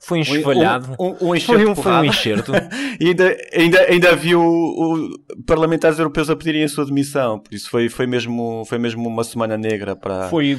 [0.05, 0.95] Foi enxovalhado.
[0.99, 2.53] Um, um, um foi, um, um enxerto.
[3.01, 5.09] e ainda, ainda, ainda viu o,
[5.47, 7.39] parlamentares europeus a pedirem a sua demissão.
[7.39, 10.59] Por isso foi, foi, mesmo, foi mesmo uma semana negra para, foi,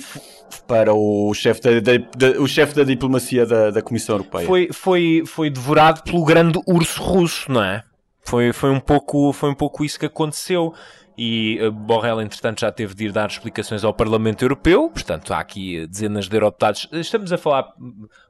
[0.66, 4.48] para o chefe da, da, da, o chefe da diplomacia da, da Comissão Europeia.
[4.48, 7.84] Foi, foi, foi devorado pelo grande urso russo, não é?
[8.24, 10.74] Foi, foi, um pouco, foi um pouco isso que aconteceu
[11.18, 15.40] e eh, Borrell, entretanto, já teve de ir dar explicações ao Parlamento Europeu, portanto, há
[15.40, 16.90] aqui eh, dezenas de eurodeputados.
[16.92, 17.74] Estamos a falar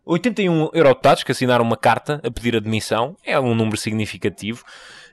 [0.06, 4.64] 81 eurodeputados que assinaram uma carta a pedir admissão, é um número significativo.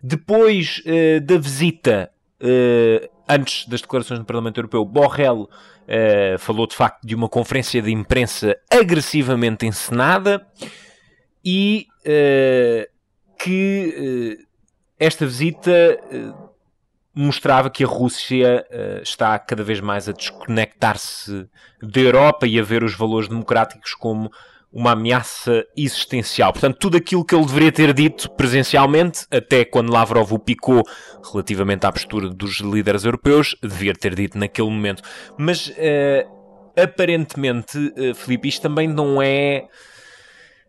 [0.03, 6.75] Depois uh, da visita, uh, antes das declarações do Parlamento Europeu, Borrell uh, falou de
[6.75, 10.47] facto de uma conferência de imprensa agressivamente encenada
[11.45, 11.87] e
[13.39, 14.39] que
[14.99, 15.99] esta visita
[17.14, 21.46] mostrava que a Rússia uh, está cada vez mais a desconectar-se
[21.83, 24.31] da Europa e a ver os valores democráticos como
[24.72, 26.53] uma ameaça existencial.
[26.53, 30.83] Portanto, tudo aquilo que ele deveria ter dito presencialmente, até quando Lavrov o picou
[31.31, 35.03] relativamente à postura dos líderes europeus, devia ter dito naquele momento.
[35.37, 39.66] Mas, uh, aparentemente, uh, Filipe, isto também não é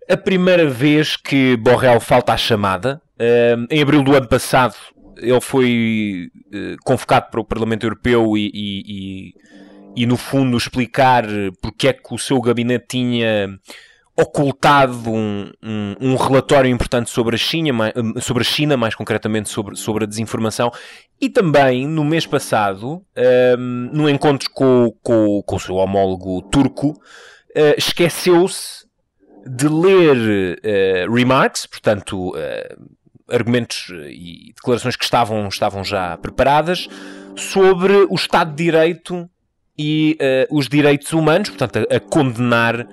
[0.09, 3.01] a primeira vez que Borrell falta à chamada.
[3.13, 4.75] Uh, em abril do ano passado,
[5.17, 11.25] ele foi uh, convocado para o Parlamento Europeu e, e, e, e, no fundo, explicar
[11.61, 13.59] porque é que o seu gabinete tinha
[14.15, 19.49] ocultado um, um, um, relatório importante sobre a, China, mais, sobre a China, mais concretamente
[19.49, 20.71] sobre, sobre a desinformação,
[21.19, 26.43] e também no mês passado, um, ehm, no encontro com, com, com o seu homólogo
[26.43, 28.85] turco, uh, esqueceu-se
[29.45, 32.89] de ler uh, remarks, portanto, uh,
[33.33, 36.87] argumentos eh, e declarações que estavam, estavam já preparadas
[37.35, 39.29] sobre o Estado de Direito
[39.77, 42.87] e uh, os direitos humanos, portanto, a, a condenar, uh,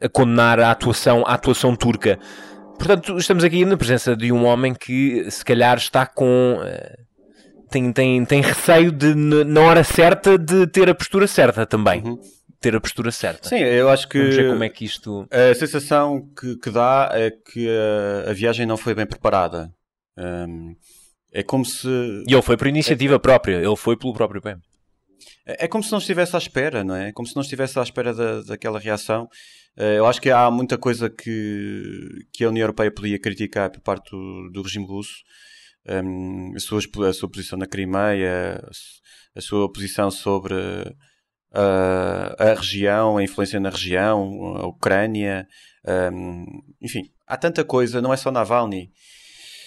[0.00, 2.18] a condenar a atuação, a atuação turca.
[2.78, 6.60] Portanto, estamos aqui na presença de um homem que se calhar está com.
[7.70, 12.02] tem, tem, tem receio de, na hora certa, de ter a postura certa também.
[12.02, 12.18] Uhum.
[12.60, 13.48] Ter a postura certa.
[13.48, 14.18] Sim, eu acho que.
[14.18, 15.28] Vamos ver como é que isto.
[15.30, 19.70] A sensação que, que dá é que a, a viagem não foi bem preparada.
[20.16, 20.74] Um,
[21.32, 21.88] é como se.
[22.26, 23.18] E ele foi por iniciativa é...
[23.18, 24.56] própria, ele foi pelo próprio pé.
[25.46, 27.08] É, é como se não estivesse à espera, não é?
[27.08, 29.28] É como se não estivesse à espera da, daquela reação.
[29.76, 33.80] Eh, eu acho que há muita coisa que, que a União Europeia podia criticar por
[33.80, 35.14] parte do, do regime russo.
[35.88, 38.60] Um, a, sua, a sua posição na Crimeia,
[39.34, 40.54] a sua posição sobre
[41.52, 45.46] a, a região, a influência na região, a Ucrânia,
[46.12, 46.44] um,
[46.80, 48.90] enfim, há tanta coisa, não é só Navalny.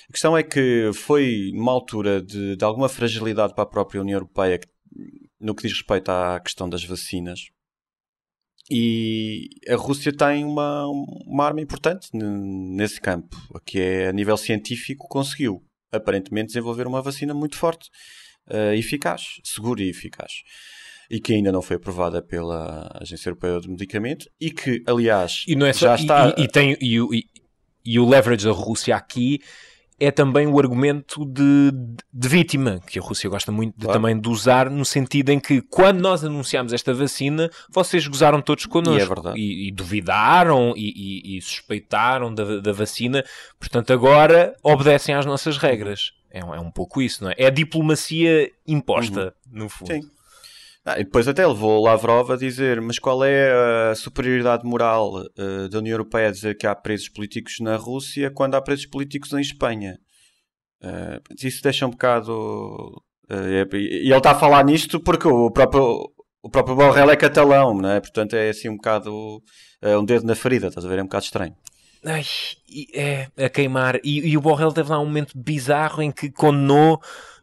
[0.09, 4.17] A questão é que foi numa altura de, de alguma fragilidade para a própria União
[4.17, 4.59] Europeia
[5.39, 7.39] no que diz respeito à questão das vacinas.
[8.69, 10.85] E a Rússia tem uma,
[11.25, 17.33] uma arma importante nesse campo, que é a nível científico conseguiu aparentemente desenvolver uma vacina
[17.33, 17.89] muito forte,
[18.47, 20.31] uh, eficaz, segura e eficaz.
[21.11, 25.61] E que ainda não foi aprovada pela Agência Europeia de Medicamento e que, aliás, e
[25.63, 26.35] é só, já está.
[26.37, 27.25] E, e, tem, e, e,
[27.83, 29.41] e o leverage da Rússia aqui
[30.01, 31.71] é também o argumento de,
[32.11, 33.99] de, vítima, que a Rússia gosta muito de, claro.
[33.99, 38.65] também de usar, no sentido em que quando nós anunciámos esta vacina, vocês gozaram todos
[38.65, 43.23] connosco e, é e, e duvidaram e, e suspeitaram da, da, vacina,
[43.59, 46.13] portanto agora obedecem às nossas regras.
[46.31, 47.35] É, é, um pouco isso, não é?
[47.37, 49.59] É a diplomacia imposta, uhum.
[49.59, 49.93] no fundo.
[49.93, 50.01] Sim.
[50.83, 55.69] Ah, e depois até levou Lavrov a dizer, mas qual é a superioridade moral uh,
[55.69, 59.31] da União Europeia a dizer que há presos políticos na Rússia quando há presos políticos
[59.33, 59.99] em Espanha?
[60.83, 63.03] Uh, isso deixa um bocado...
[63.29, 67.75] Uh, e ele está a falar nisto porque o próprio, o próprio Borrell é catalão,
[67.75, 67.99] não é?
[67.99, 69.41] Portanto é assim um bocado
[69.83, 70.99] um dedo na ferida, estás a ver?
[70.99, 71.55] É um bocado estranho.
[72.03, 72.23] Ai,
[72.93, 73.99] é, a queimar.
[74.03, 76.99] E, e o Borrell teve lá um momento bizarro em que condenou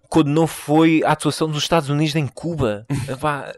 [0.09, 2.87] quando não foi a atuação dos Estados Unidos em Cuba.
[3.21, 3.53] Pá.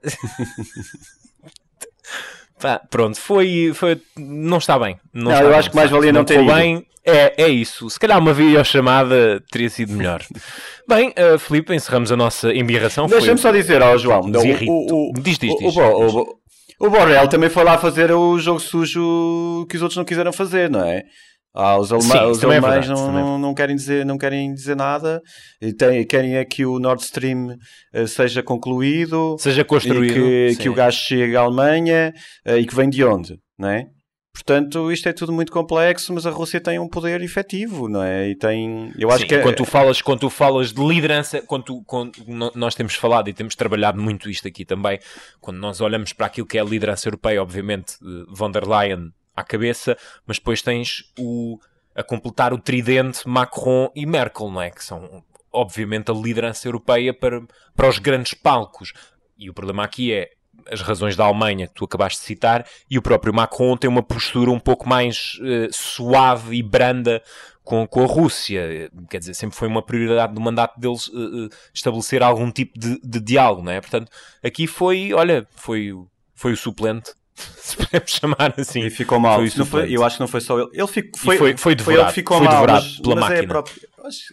[2.61, 4.01] Pá, pronto, foi, foi.
[4.19, 4.99] Não está bem.
[5.15, 6.87] Não, não eu bem, acho que mais valia não, não ter bem.
[7.03, 7.89] É, é isso.
[7.89, 10.23] Se calhar uma videochamada teria sido melhor.
[10.87, 13.07] bem, uh, Filipe, encerramos a nossa embirração.
[13.07, 14.23] Deixa-me só dizer ao João.
[14.29, 16.15] Não, o, o, diz, diz, diz, o, diz.
[16.15, 16.39] o,
[16.81, 20.69] o Borrell também foi lá fazer o jogo sujo que os outros não quiseram fazer,
[20.69, 21.05] não é?
[21.53, 24.55] Ah, os, alema Sim, os é alemães é não, não, não, querem dizer, não querem
[24.55, 25.21] dizer nada
[25.61, 27.57] e tem, querem é que o Nord Stream
[27.93, 32.13] uh, seja concluído, seja construído, que, que o gás chegue à Alemanha
[32.47, 33.87] uh, e que vem de onde, não é?
[34.33, 38.29] Portanto, isto é tudo muito complexo, mas a Rússia tem um poder efetivo, não é?
[38.29, 41.43] E tem, eu acho Sim, que é quando tu falas, quando tu falas de liderança,
[41.43, 42.13] quando, tu, quando
[42.55, 45.01] nós temos falado e temos trabalhado muito isto aqui também,
[45.41, 47.95] quando nós olhamos para aquilo que é a liderança europeia, obviamente,
[48.29, 49.11] von der Leyen
[49.41, 51.59] à cabeça, mas depois tens o,
[51.95, 54.71] a completar o tridente Macron e Merkel, não é?
[54.71, 57.43] Que são, obviamente, a liderança europeia para,
[57.75, 58.93] para os grandes palcos.
[59.39, 60.31] E o problema aqui é
[60.71, 64.03] as razões da Alemanha que tu acabaste de citar e o próprio Macron tem uma
[64.03, 67.23] postura um pouco mais uh, suave e branda
[67.65, 68.91] com, com a Rússia.
[69.09, 73.01] Quer dizer, sempre foi uma prioridade do mandato deles uh, uh, estabelecer algum tipo de,
[73.03, 73.81] de diálogo, não é?
[73.81, 74.11] Portanto,
[74.43, 75.93] aqui foi, olha, foi,
[76.35, 77.13] foi o suplente
[77.57, 78.81] se podemos chamar assim.
[78.81, 79.39] E ficou mal.
[79.47, 80.71] Foi foi, eu acho que não foi só ele.
[80.73, 83.47] Ele fico, foi, foi, foi, devorado, ele que ficou foi mal, mas, pela mas é
[83.47, 83.65] máquina.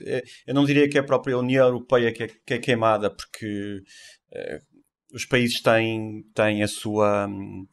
[0.05, 3.09] É eu não diria que é a própria União Europeia que é, que é queimada,
[3.09, 3.81] porque
[4.33, 4.61] eh,
[5.13, 7.65] os países têm, têm a sua hum,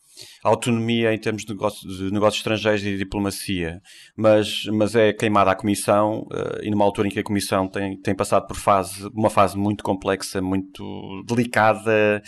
[0.43, 3.81] autonomia em termos de, negócio, de negócios estrangeiros e de diplomacia,
[4.17, 8.01] mas, mas é queimada a Comissão uh, e numa altura em que a Comissão tem,
[8.01, 12.23] tem passado por fase, uma fase muito complexa, muito delicada,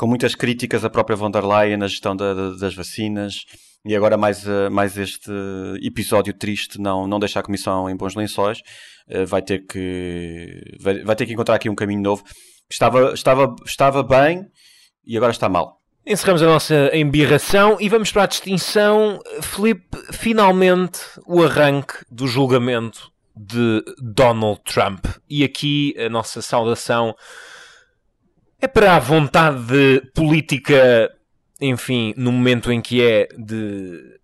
[0.00, 3.44] com muitas críticas à própria von der Leyen na gestão da, da, das vacinas.
[3.84, 5.30] E agora mais, uh, mais este
[5.82, 8.62] episódio triste não, não deixa a Comissão em bons lençóis.
[9.06, 12.24] Uh, vai, ter que, vai, vai ter que encontrar aqui um caminho novo.
[12.70, 14.46] Estava, estava, estava bem
[15.04, 15.78] e agora está mal.
[16.06, 19.20] Encerramos a nossa embirração e vamos para a distinção.
[19.42, 25.04] Felipe, finalmente o arranque do julgamento de Donald Trump.
[25.28, 27.14] E aqui a nossa saudação
[28.60, 31.10] é para a vontade de política,
[31.60, 34.20] enfim, no momento em que é de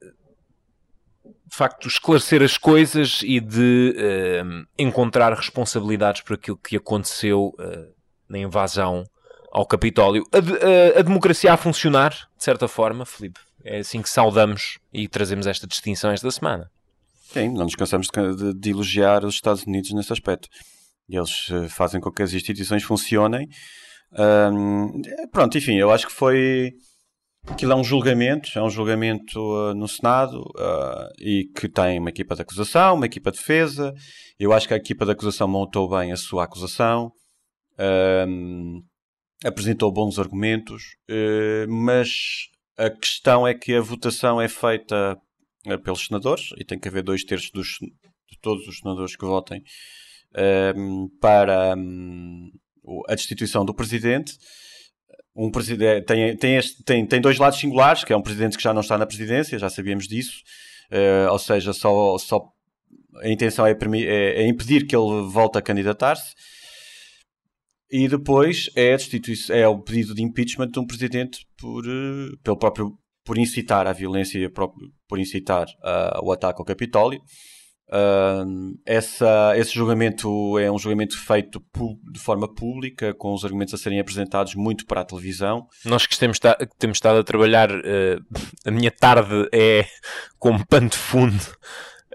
[1.48, 7.94] de facto esclarecer as coisas e de uh, encontrar responsabilidades por aquilo que aconteceu uh,
[8.28, 9.04] na invasão
[9.50, 10.22] ao Capitólio.
[10.32, 13.40] A, a, a, democracia a funcionar, de certa forma, Felipe.
[13.64, 16.70] É assim que saudamos e trazemos esta distinção esta semana.
[17.32, 20.48] Sim, não nos cansamos de, de, elogiar os Estados Unidos nesse aspecto.
[21.08, 23.48] eles uh, fazem com que as instituições funcionem.
[24.12, 26.72] Um, pronto, enfim, eu acho que foi.
[27.48, 32.10] Aquilo é um julgamento, é um julgamento uh, no Senado uh, e que tem uma
[32.10, 33.94] equipa de acusação, uma equipa de defesa.
[34.36, 37.12] Eu acho que a equipa de acusação montou bem a sua acusação,
[39.44, 45.16] apresentou bons argumentos, uh, mas a questão é que a votação é feita
[45.84, 49.62] pelos senadores e tem que haver dois terços dos, de todos os senadores que votem
[51.20, 52.50] para um,
[53.08, 54.36] a destituição do presidente.
[55.34, 58.62] Um presidente tem, tem, este, tem, tem dois lados singulares, que é um presidente que
[58.62, 60.42] já não está na presidência, já sabíamos disso,
[60.90, 62.40] uh, ou seja, só, só
[63.22, 66.34] a intenção é, é, é impedir que ele volte a candidatar-se.
[67.90, 68.96] E depois é,
[69.50, 73.92] é o pedido de impeachment de um presidente por, uh, pelo próprio, por incitar a
[73.92, 77.20] violência, por incitar uh, o ataque ao Capitólio.
[77.88, 81.62] Uh, essa, esse julgamento é um julgamento feito
[82.10, 85.68] de forma pública, com os argumentos a serem apresentados muito para a televisão.
[85.84, 88.24] Nós que temos, que temos estado a trabalhar, uh,
[88.64, 89.86] a minha tarde é
[90.38, 91.40] como pano de fundo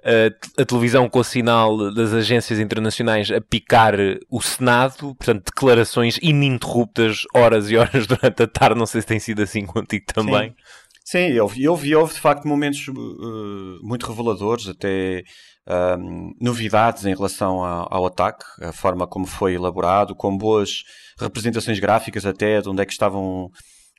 [0.04, 3.94] a, a, televisão com o sinal das agências internacionais a picar
[4.30, 8.80] o Senado, portanto, declarações ininterruptas, horas e horas durante a tarde.
[8.80, 10.50] Não sei se tem sido assim contigo também.
[10.50, 10.56] Sim.
[11.04, 15.24] Sim, houve, houve, houve de facto momentos uh, muito reveladores, até
[15.68, 20.84] um, novidades em relação ao, ao, ataque, a forma como foi elaborado, com boas
[21.20, 23.50] representações gráficas até de onde é que estavam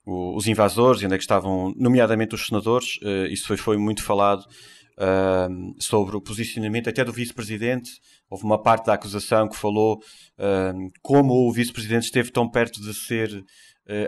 [0.04, 2.96] os invasores e onde é que estavam, nomeadamente os senadores.
[3.02, 7.90] Uh, isso foi, foi muito falado uh, sobre o posicionamento até do vice-presidente.
[8.28, 9.98] Houve uma parte da acusação que falou
[10.38, 13.44] uh, como o vice-presidente esteve tão perto de ser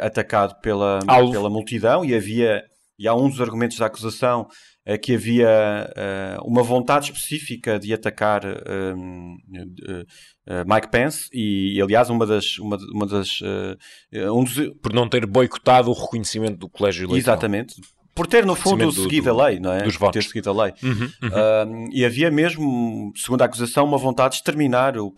[0.00, 2.62] atacado pela, pela multidão e havia
[2.98, 4.46] e há um dos argumentos da acusação
[5.00, 12.26] que havia uh, uma vontade específica de atacar uh, uh, Mike Pence e, aliás, uma
[12.26, 13.40] das, uma, uma das
[14.30, 14.54] um dos...
[14.82, 17.36] por não ter boicotado o reconhecimento do colégio eleitoral.
[17.36, 17.76] Exatamente.
[18.14, 19.82] Por ter, no fundo, seguido do, a lei, não é?
[19.82, 20.22] Dos votos.
[20.22, 20.74] Ter seguido a lei.
[20.82, 21.88] Uhum, uhum.
[21.90, 25.12] e havia mesmo, segundo a acusação, uma vontade de exterminar o,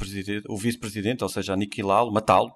[0.48, 2.52] o vice-presidente, ou seja, aniquilá-lo, matá-lo.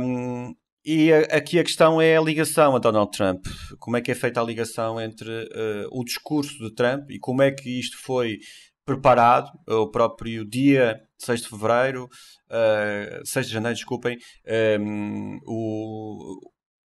[0.00, 3.44] Um, e aqui a questão é a ligação a Donald Trump.
[3.78, 7.42] Como é que é feita a ligação entre uh, o discurso de Trump e como
[7.42, 8.38] é que isto foi
[8.84, 12.08] preparado, o próprio dia 6 de fevereiro,
[12.50, 14.16] uh, 6 de janeiro, desculpem,
[14.46, 16.40] um, ehm, o,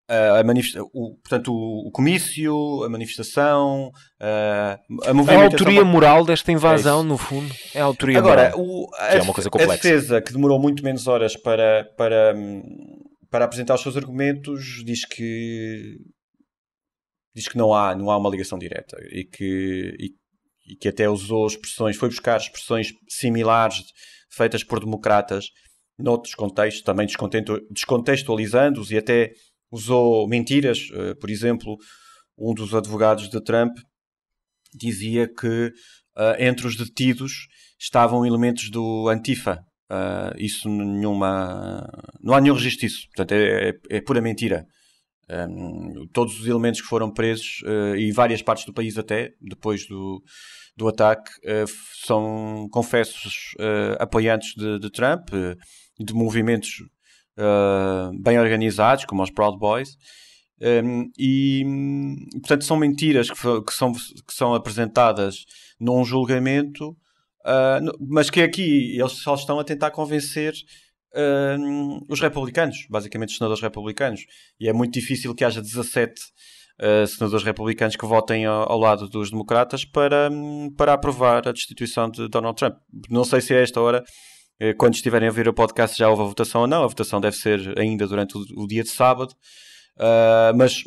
[0.10, 0.42] a,
[0.94, 5.42] o, portanto, o, o, comício, a manifestação, uh, a movimentação.
[5.42, 8.60] A autoria moral desta invasão, é no fundo, é a autoria Agora, moral.
[8.60, 9.74] O, a, é uma coisa complexa.
[9.74, 12.34] A defesa, que demorou muito menos horas para, para,
[13.38, 15.96] para apresentar os seus argumentos, diz que
[17.36, 21.08] diz que não há, não há uma ligação direta e que, e, e que até
[21.08, 23.84] usou expressões, foi buscar expressões similares
[24.32, 25.52] feitas por democratas
[26.00, 27.06] noutros contextos, também
[27.70, 29.34] descontextualizando-os e até
[29.72, 30.90] usou mentiras.
[30.92, 31.78] Eh, por exemplo,
[32.36, 33.78] um dos advogados de Trump
[34.74, 35.68] dizia que
[36.18, 37.48] uh, entre os detidos
[37.80, 41.88] estavam elementos do Antifa, Uh, isso nenhuma.
[42.22, 43.08] Não há nenhum registro disso.
[43.08, 44.66] Portanto, é, é, é pura mentira.
[45.30, 49.86] Um, todos os elementos que foram presos uh, e várias partes do país até depois
[49.86, 50.24] do,
[50.76, 51.68] do ataque uh,
[52.06, 53.54] são confessos
[54.00, 55.28] apoiantes de, de Trump
[56.00, 56.78] e de movimentos
[58.24, 59.98] bem organizados como os Proud Boys
[60.60, 61.64] um, e
[62.40, 65.46] portanto são mentiras que, que, são, que são apresentadas
[65.80, 66.98] num julgamento
[67.48, 70.54] Uh, mas que aqui eles só estão a tentar convencer
[71.16, 74.26] uh, os republicanos, basicamente os senadores republicanos.
[74.60, 76.14] E é muito difícil que haja 17 uh,
[76.82, 80.30] ah, senadores republicanos que votem ao, ao, lado dos democratas para,
[80.76, 82.76] para aprovar a destituição de Donald Trump.
[83.10, 84.04] Não sei se é esta hora,
[84.60, 86.84] eh, quando estiverem a ver o podcast, já houve a votação ou não.
[86.84, 89.34] A votação deve ser ainda durante o, o dia de sábado.
[90.56, 90.84] Mas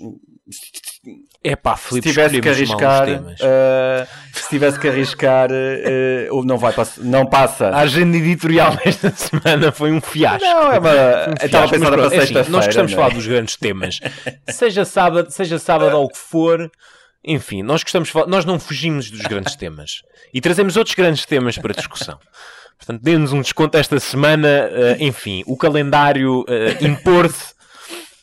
[1.42, 7.24] é pá, se tivesse que arriscar, uh, se tivesse que arriscar, uh, não vai não
[7.24, 7.68] passa.
[7.68, 10.44] A agenda editorial desta semana foi um fiasco.
[10.44, 12.40] Não, é uma, um estava pensada para é sexta-feira.
[12.40, 14.00] Assim, nós gostamos de falar dos grandes temas,
[14.48, 16.70] seja sábado, seja sábado ou o que for.
[17.24, 21.72] Enfim, nós gostamos nós não fugimos dos grandes temas e trazemos outros grandes temas para
[21.72, 22.18] discussão.
[22.78, 24.70] Portanto, dê-nos um desconto esta semana.
[24.98, 26.44] enfim, o calendário
[26.80, 27.54] impor-se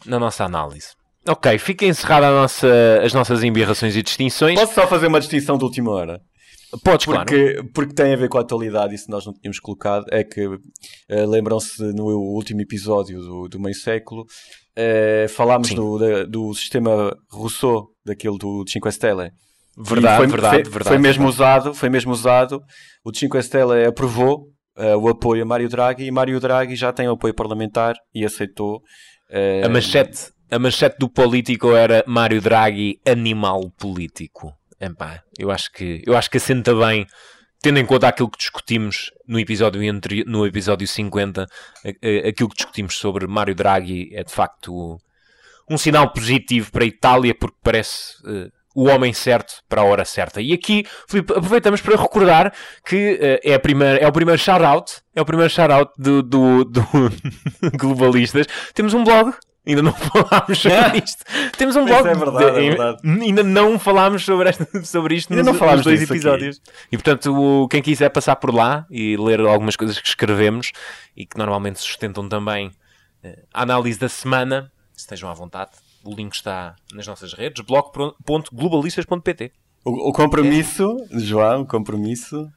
[0.06, 0.97] na nossa análise.
[1.28, 2.68] Ok, fica encerrada nossa,
[3.04, 4.60] as nossas embirrações e distinções.
[4.60, 6.22] Posso só fazer uma distinção de última hora?
[6.84, 7.70] Podes, porque, claro.
[7.74, 10.46] Porque tem a ver com a atualidade e se nós não tínhamos colocado é que
[10.46, 10.60] uh,
[11.10, 17.88] lembram-se no último episódio do, do meio século uh, falámos do, da, do sistema Rousseau,
[18.06, 19.32] daquele do 5 Stelle.
[19.78, 20.90] Verdade, foi, verdade, foi, verdade.
[20.90, 21.36] Foi mesmo verdade.
[21.36, 22.62] usado, foi mesmo usado.
[23.06, 24.48] O 5 Stelle aprovou
[24.78, 28.26] uh, o apoio a Mário Draghi e Mário Draghi já tem o apoio parlamentar e
[28.26, 28.82] aceitou.
[29.64, 34.54] A, manchete, a manchete do político era Mário Draghi, animal político.
[34.80, 37.08] Epá, eu acho que eu acho que assenta bem
[37.62, 41.48] tendo em conta aquilo que discutimos no episódio, entre, no episódio 50,
[42.28, 45.00] aquilo que discutimos sobre Mário Draghi é de facto
[45.70, 50.06] um sinal positivo para a Itália, porque parece uh, o homem certo para a hora
[50.06, 50.40] certa.
[50.42, 52.54] E aqui Filipe, aproveitamos para recordar
[52.86, 56.64] que uh, é, a primeira, é o primeiro shout-out, é o primeiro shout-out do, do,
[56.64, 56.84] do
[57.78, 58.48] Globalistas.
[58.74, 59.34] Temos um blog
[59.68, 61.04] Ainda não falámos sobre é.
[61.04, 61.26] isto.
[61.58, 62.08] Temos um blog.
[62.08, 63.02] É verdade, de, é verdade.
[63.04, 66.62] Ainda não falámos sobre, esta, sobre isto ainda nos, não falámos nos dois episódios.
[66.66, 66.88] Aqui.
[66.94, 70.72] E portanto, o, quem quiser passar por lá e ler algumas coisas que escrevemos
[71.16, 75.72] e que normalmente sustentam também uh, a análise da semana, estejam à vontade.
[76.04, 79.52] O link está nas nossas redes, blog.globalistas.pt.
[79.84, 81.20] O, o compromisso, é.
[81.20, 82.50] João, o compromisso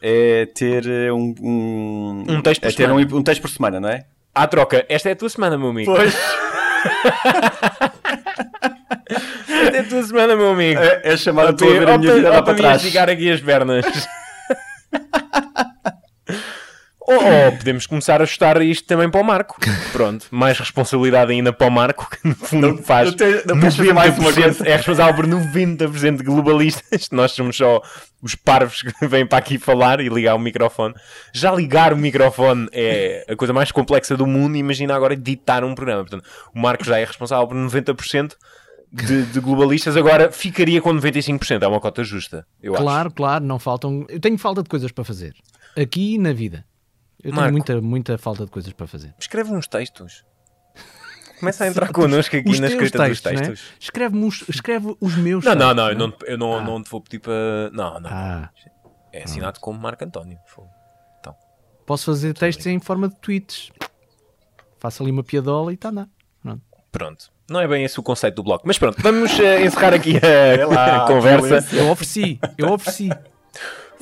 [0.00, 3.06] é ter eh, um, um, um texto por é semana.
[3.06, 4.06] ter um, um texto por semana, não é?
[4.34, 5.94] À troca, esta é a tua semana, meu amigo.
[5.94, 6.14] Pois.
[9.48, 10.80] esta é a tua semana, meu amigo.
[10.80, 12.82] É, é chamada a ver a minha vida lá para trás.
[12.82, 13.84] esticar aqui as pernas.
[17.06, 19.58] Ou, ou, podemos começar a ajustar isto também para o Marco.
[19.92, 23.10] Pronto, mais responsabilidade ainda para o Marco, que no fundo não, faz.
[23.10, 24.66] Não, te, não mais uma coisa.
[24.66, 27.10] É responsável por 90% de globalistas.
[27.12, 27.82] Nós somos só
[28.22, 30.94] os parvos que vêm para aqui falar e ligar o microfone.
[31.32, 34.56] Já ligar o microfone é a coisa mais complexa do mundo.
[34.56, 36.04] Imagina agora editar um programa.
[36.04, 36.24] Portanto,
[36.54, 38.32] o Marco já é responsável por 90%.
[38.90, 41.60] De, de, globalistas, agora ficaria com 95%.
[41.60, 43.16] É uma cota justa, eu claro, acho.
[43.16, 44.06] Claro, não faltam.
[44.08, 45.34] Eu tenho falta de coisas para fazer.
[45.76, 46.64] Aqui e na vida.
[47.24, 49.14] Eu Marco, tenho muita, muita falta de coisas para fazer.
[49.18, 50.24] Escreve uns textos.
[51.40, 53.48] Começa a entrar connosco aqui na escrita textos, dos textos.
[53.48, 53.76] Né?
[53.80, 56.62] Escreve, escreve os meus Não, textos, não, não, eu não, eu não, ah.
[56.62, 57.70] não te vou pedir para.
[57.72, 58.10] Não, não.
[58.10, 58.50] Ah.
[59.12, 60.38] É assinado como Marco António.
[61.20, 61.34] Então.
[61.86, 63.70] Posso fazer textos em forma de tweets.
[64.78, 66.06] Faço ali uma piadola e está a
[66.42, 66.62] Pronto.
[66.90, 67.32] Pronto.
[67.48, 68.66] Não é bem esse o conceito do bloco.
[68.66, 71.76] Mas pronto, vamos uh, encerrar aqui a, lá, a conversa.
[71.76, 73.10] Eu ofereci, eu ofereci.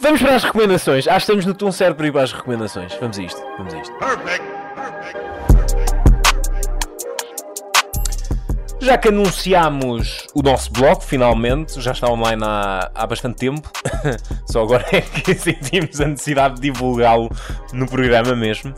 [0.03, 1.07] Vamos para as recomendações.
[1.07, 2.93] Acho que estamos no tom certo para ir para as recomendações.
[3.01, 3.41] Vamos a isto.
[3.57, 3.95] Vamos a isto.
[3.99, 4.45] Perfect.
[8.81, 13.71] Já que anunciámos o nosso blog, finalmente, já está online há, há bastante tempo,
[14.51, 17.31] só agora é que sentimos a necessidade de divulgá-lo
[17.73, 18.75] no programa mesmo.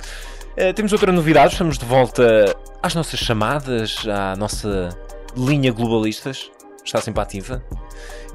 [0.58, 4.90] Uh, temos outra novidade, estamos de volta às nossas chamadas, à nossa
[5.34, 6.50] linha globalistas,
[6.84, 7.64] está sempre ativa.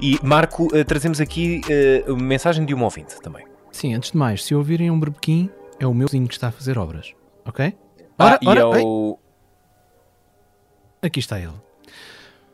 [0.00, 1.60] E Marco, uh, trazemos aqui
[2.06, 3.46] uh, mensagem de um ouvinte também.
[3.70, 5.48] Sim, antes de mais, se ouvirem um berbequim,
[5.78, 7.74] é o meu vizinho que está a fazer obras, ok?
[8.18, 9.18] Ora, ah, ora, e é o...
[11.02, 11.54] Aqui está ele.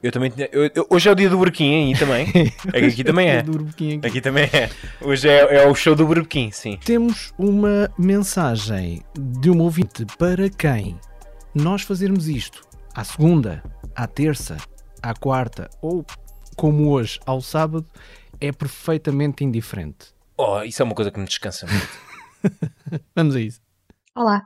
[0.03, 0.49] Eu também tinha.
[0.53, 2.27] Eu, eu, hoje é o dia do Burquim aí também.
[2.73, 3.39] É aqui também é.
[3.39, 4.01] aqui.
[4.05, 4.21] aqui.
[4.21, 4.71] também é.
[5.01, 6.79] Hoje é, é o show do Burquim, sim.
[6.85, 10.97] Temos uma mensagem de um ouvinte para quem
[11.55, 12.63] nós fazermos isto
[12.95, 14.57] à segunda, à terça,
[15.07, 16.05] à quarta ou
[16.57, 17.87] como hoje ao sábado
[18.41, 20.15] é perfeitamente indiferente.
[20.37, 23.03] Oh, isso é uma coisa que me descansa muito.
[23.15, 23.61] Vamos a isso.
[24.15, 24.43] Olá,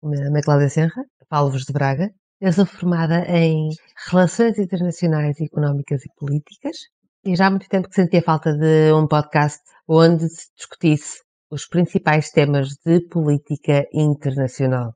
[0.00, 2.10] o meu nome é Cláudia Serra, falo-vos de Braga.
[2.40, 3.70] Eu sou formada em
[4.10, 6.76] Relações Internacionais, Económicas e Políticas
[7.24, 11.66] e já há muito tempo que sentia falta de um podcast onde se discutisse os
[11.66, 14.94] principais temas de política internacional.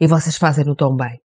[0.00, 1.20] E vocês fazem-no tão bem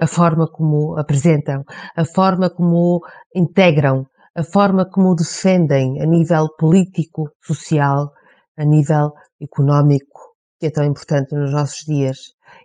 [0.00, 1.64] a forma como apresentam,
[1.96, 3.00] a forma como
[3.34, 8.12] integram, a forma como defendem a nível político, social,
[8.56, 12.18] a nível económico, que é tão importante nos nossos dias,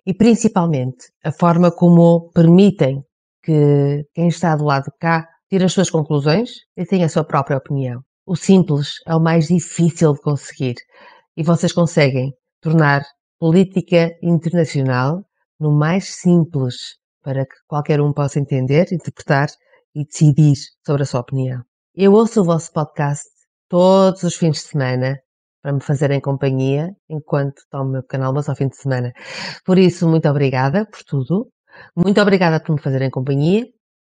[0.05, 3.03] e principalmente a forma como permitem
[3.43, 7.23] que quem está do lado de cá tire as suas conclusões e tenha a sua
[7.23, 8.01] própria opinião.
[8.25, 10.75] O simples é o mais difícil de conseguir
[11.35, 13.03] e vocês conseguem tornar
[13.37, 15.23] política internacional
[15.59, 19.47] no mais simples para que qualquer um possa entender, interpretar
[19.95, 20.55] e decidir
[20.85, 21.61] sobre a sua opinião.
[21.95, 23.23] Eu ouço o vosso podcast
[23.69, 25.19] todos os fins de semana
[25.61, 29.13] para me fazerem companhia enquanto tomo o meu pequeno almoço ao fim de semana.
[29.65, 31.49] Por isso, muito obrigada por tudo.
[31.95, 33.63] Muito obrigada por me fazerem companhia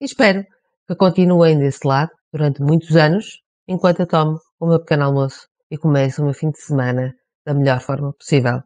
[0.00, 0.44] e espero
[0.86, 5.76] que continuem desse lado durante muitos anos enquanto eu tomo o meu pequeno almoço e
[5.76, 8.62] começo o meu fim de semana da melhor forma possível.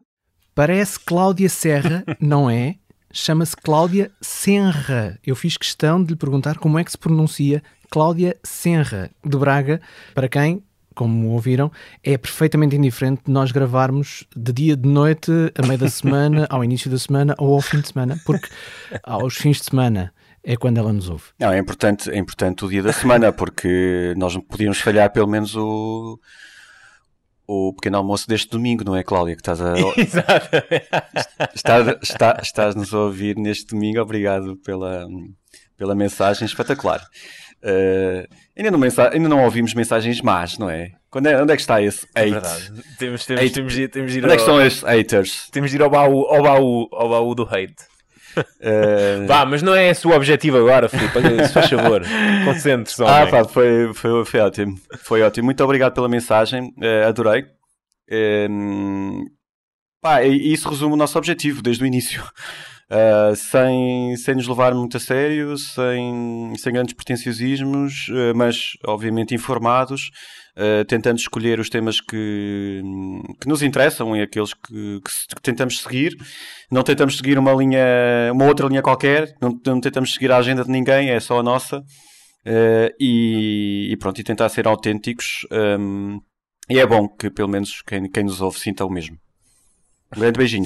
[0.53, 2.75] Parece Cláudia Serra, não é?
[3.15, 5.17] Chama-se Cláudia Senra.
[5.25, 9.79] Eu fiz questão de lhe perguntar como é que se pronuncia Cláudia Senra, de Braga,
[10.13, 10.61] para quem,
[10.93, 11.71] como ouviram,
[12.03, 16.91] é perfeitamente indiferente nós gravarmos de dia, de noite, a meio da semana, ao início
[16.91, 18.49] da semana ou ao fim de semana, porque
[19.01, 20.13] aos fins de semana
[20.43, 21.23] é quando ela nos ouve.
[21.39, 25.55] Não, é importante, é importante o dia da semana, porque nós podíamos falhar pelo menos
[25.55, 26.19] o
[27.47, 29.35] o pequeno almoço deste domingo, não é, Cláudia?
[29.35, 29.73] Que estás a.
[29.97, 30.87] Exatamente.
[31.53, 34.01] estás, está, estás-nos a ouvir neste domingo.
[34.01, 35.07] Obrigado pela,
[35.77, 37.01] pela mensagem espetacular.
[37.63, 40.91] Uh, ainda, não mensa ainda não ouvimos mensagens más, não é?
[41.09, 42.27] Quando é onde é que está esse hate?
[42.27, 42.71] É verdade.
[42.99, 45.49] Temos, temos, temos, de, temos de ir onde é que estão esses haters?
[45.49, 47.75] Temos de ir ao baú, ao baú, ao baú do hate.
[48.39, 49.27] Uh...
[49.27, 51.47] Vá, mas não é esse o objetivo agora, Filipe.
[51.47, 52.01] Se faz favor,
[52.45, 53.03] concentre-se.
[53.03, 54.79] Ah, pá, foi, foi, foi ótimo.
[54.99, 55.45] Foi ótimo.
[55.45, 56.73] Muito obrigado pela mensagem.
[56.77, 57.43] Uh, adorei.
[58.09, 59.23] Uh,
[60.01, 62.23] pá, isso resume o nosso objetivo desde o início.
[62.89, 70.11] Uh, sem, sem nos levar muito a sério, sem, sem grandes pretenciosismos, mas obviamente informados,
[70.57, 72.81] uh, tentando escolher os temas que,
[73.39, 76.15] que nos interessam e aqueles que, que, que, tentamos seguir.
[76.71, 80.63] Não tentamos seguir uma linha, uma outra linha qualquer, não, não tentamos seguir a agenda
[80.63, 81.83] de ninguém, é só a nossa.
[82.99, 85.47] E, e, pronto, e tentar ser autênticos.
[85.51, 86.19] Um,
[86.69, 89.17] e é bom que pelo menos quem, quem nos ouve sinta o mesmo.
[90.15, 90.65] Um grande beijinho.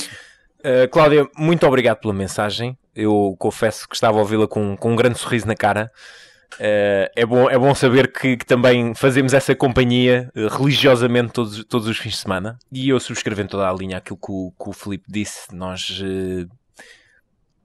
[0.60, 2.78] Uh, Cláudia, muito obrigado pela mensagem.
[2.96, 5.92] Eu confesso que estava a ouvi-la com, com um grande sorriso na cara.
[6.56, 11.64] Uh, é, bom, é bom saber que, que também fazemos essa companhia uh, religiosamente todos,
[11.66, 12.58] todos os fins de semana.
[12.72, 15.54] E eu subscrevendo toda a linha aquilo que o, que o Felipe disse.
[15.56, 16.02] Nós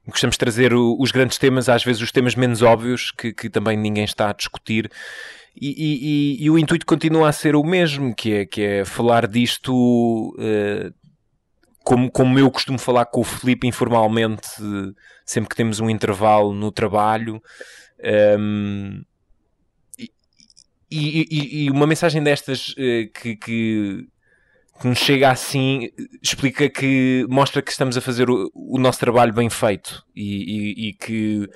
[0.07, 3.49] gostamos de trazer o, os grandes temas, às vezes os temas menos óbvios, que, que
[3.49, 4.91] também ninguém está a discutir.
[5.57, 8.85] E, e, e, e, o intuito continua a ser o mesmo, que é, que é
[8.85, 10.93] falar disto uh,
[11.85, 14.49] como, como eu costumo falar com o Felipe informalmente,
[15.24, 17.41] sempre que temos um intervalo no trabalho.
[18.03, 19.03] Um,
[20.90, 24.07] e, e, e, uma mensagem destas uh, que, que,
[24.80, 25.90] que, nos chega assim
[26.22, 30.92] explica que mostra que estamos a fazer o, o nosso trabalho bem feito e, e
[30.92, 31.49] que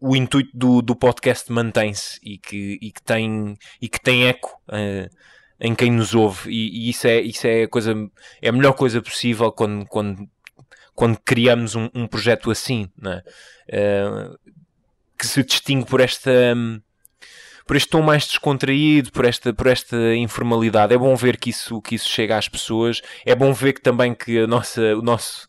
[0.00, 4.60] o intuito do, do podcast mantém-se e que, e, que tem, e que tem eco.
[4.68, 5.08] Uh,
[5.58, 7.94] em quem nos ouve e, e, isso é isso é a coisa
[8.42, 10.28] é a melhor coisa possível quando quando
[10.94, 13.22] quando criamos um, um projeto assim né?
[13.70, 14.38] Uh,
[15.18, 16.54] que se distingue por esta
[17.66, 20.94] por este tom mais descontraído por esta por esta informalidade.
[20.94, 23.00] É bom ver que isso que isso chega às pessoas.
[23.24, 25.46] É bom ver que também que a nossa o nosso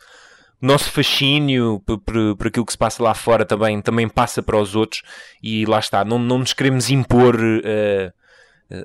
[0.59, 4.57] nosso fascínio por, por, por, aquilo que se passa lá fora também, também passa para
[4.57, 5.03] os outros.
[5.41, 8.11] E lá está, não, não nos queremos impor uh,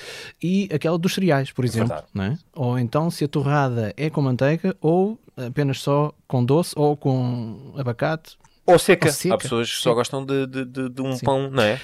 [0.42, 1.96] e aquela dos cereais, por exemplo.
[2.20, 2.38] É?
[2.56, 7.74] Ou então se a torrada é com manteiga, ou apenas só com doce, ou com
[7.78, 8.38] abacate.
[8.66, 9.08] Ou seca.
[9.08, 9.36] Ou seca.
[9.36, 11.26] Há pessoas que só gostam de, de, de, de um Sim.
[11.26, 11.80] pão, não é?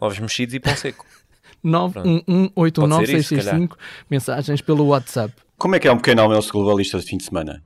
[0.00, 1.04] Ovos mexidos e pão seco.
[1.62, 3.68] 911
[4.10, 5.32] mensagens pelo WhatsApp.
[5.56, 7.62] Como é que é um pequeno almoço globalista de fim de semana?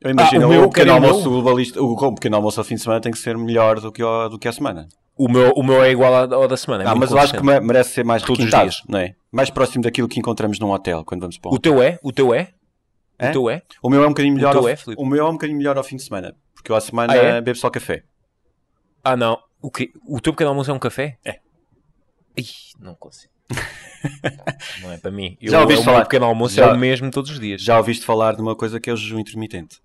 [0.00, 2.74] Eu imagino ah, o, meu, o pequeno almoço globalista, o, o pequeno almoço ao fim
[2.74, 4.88] de semana tem que ser melhor do que, o, do que a semana.
[5.18, 6.84] O meu, o meu é igual ao da semana.
[6.84, 8.82] É ah, mas eu acho que merece ser mais Todos os dias.
[8.88, 9.16] não é?
[9.32, 11.98] Mais próximo daquilo que encontramos num hotel quando vamos para o, o teu é?
[12.02, 12.52] O teu é?
[13.18, 13.30] é?
[13.30, 13.62] O teu é?
[13.82, 14.54] O meu é um bocadinho melhor.
[14.54, 16.76] O, ao, é, o meu é um bocadinho melhor ao fim de semana, porque eu
[16.76, 17.40] à semana ah, é?
[17.40, 18.04] bebo só café.
[19.02, 19.38] Ah, não.
[19.60, 19.90] O, quê?
[20.06, 21.18] o teu pequeno almoço é um café?
[21.24, 21.40] É.
[22.36, 22.46] Ih,
[22.78, 23.32] não consigo.
[24.82, 25.36] não é para mim.
[25.42, 26.02] Eu, já ouviste falar?
[26.02, 27.60] pequeno almoço já, é o mesmo todos os dias.
[27.60, 29.80] Já ouviste falar de uma coisa que é o jejum intermitente?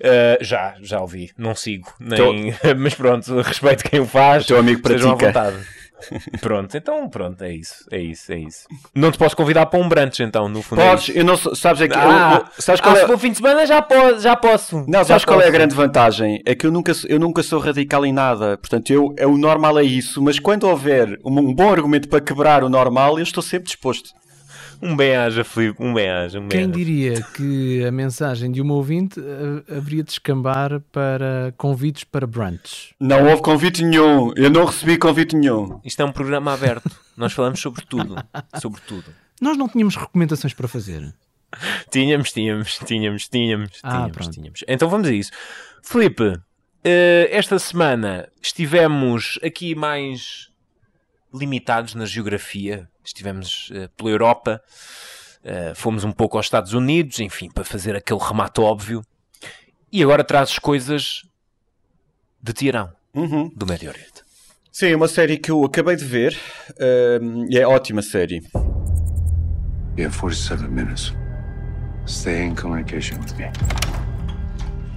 [0.00, 1.30] Uh, já, já ouvi.
[1.38, 1.92] Não sigo.
[2.00, 2.52] Nem...
[2.52, 2.74] Tô...
[2.76, 4.44] Mas pronto, respeito quem o faz.
[4.44, 5.54] O teu amigo pratica.
[6.40, 8.66] Pronto, então pronto, é isso, é isso, é isso.
[8.94, 10.82] Não te posso convidar para um brunch então, no fundo.
[10.82, 13.06] Podes, é eu não sabes é que eu- Ah, eu- sabes qual ah, é, se
[13.06, 14.20] for fim de semana já posso.
[14.20, 15.52] Já posso não, Já sabes qual é a posso.
[15.52, 16.42] grande vantagem?
[16.44, 18.58] É que eu nunca, sou- eu nunca sou radical em nada.
[18.58, 22.20] Portanto, eu, é o normal é isso, mas quando houver um, um bom argumento para
[22.20, 24.10] quebrar o normal, eu estou sempre disposto.
[24.84, 29.76] Um bem-aja, Filipe, um bem-aja, um Quem diria que a mensagem de uma ouvinte eh,
[29.76, 32.92] haveria de escambar para convites para brunch?
[32.98, 34.32] Não houve convite nenhum.
[34.34, 35.80] Eu não recebi convite nenhum.
[35.84, 36.90] Isto é um programa aberto.
[37.16, 38.16] Nós falamos sobre tudo.
[38.60, 39.04] Sobre tudo.
[39.40, 41.14] Nós não tínhamos recomendações para fazer.
[41.88, 44.30] Tínhamos, tínhamos, tínhamos, tínhamos, Ah, tínhamos, pronto.
[44.32, 44.64] tínhamos.
[44.66, 45.30] Então vamos a isso.
[45.82, 46.40] Filipe,
[46.82, 50.48] eh, esta semana estivemos aqui mais
[51.32, 52.88] limitados na geografia.
[53.04, 54.62] Estivemos eh, pela Europa,
[55.44, 59.02] eh, fomos um pouco aos Estados Unidos, enfim, para fazer aquele remate óbvio.
[59.90, 61.22] E agora trazes coisas
[62.42, 63.50] de Tirão, Uhum.
[63.54, 64.22] do Médio Oriente.
[64.70, 66.36] Sim, é uma série que eu acabei de ver
[67.50, 68.40] e é ótima série.
[69.98, 71.12] You have 47 minutes.
[72.06, 73.50] Stay in communication with me.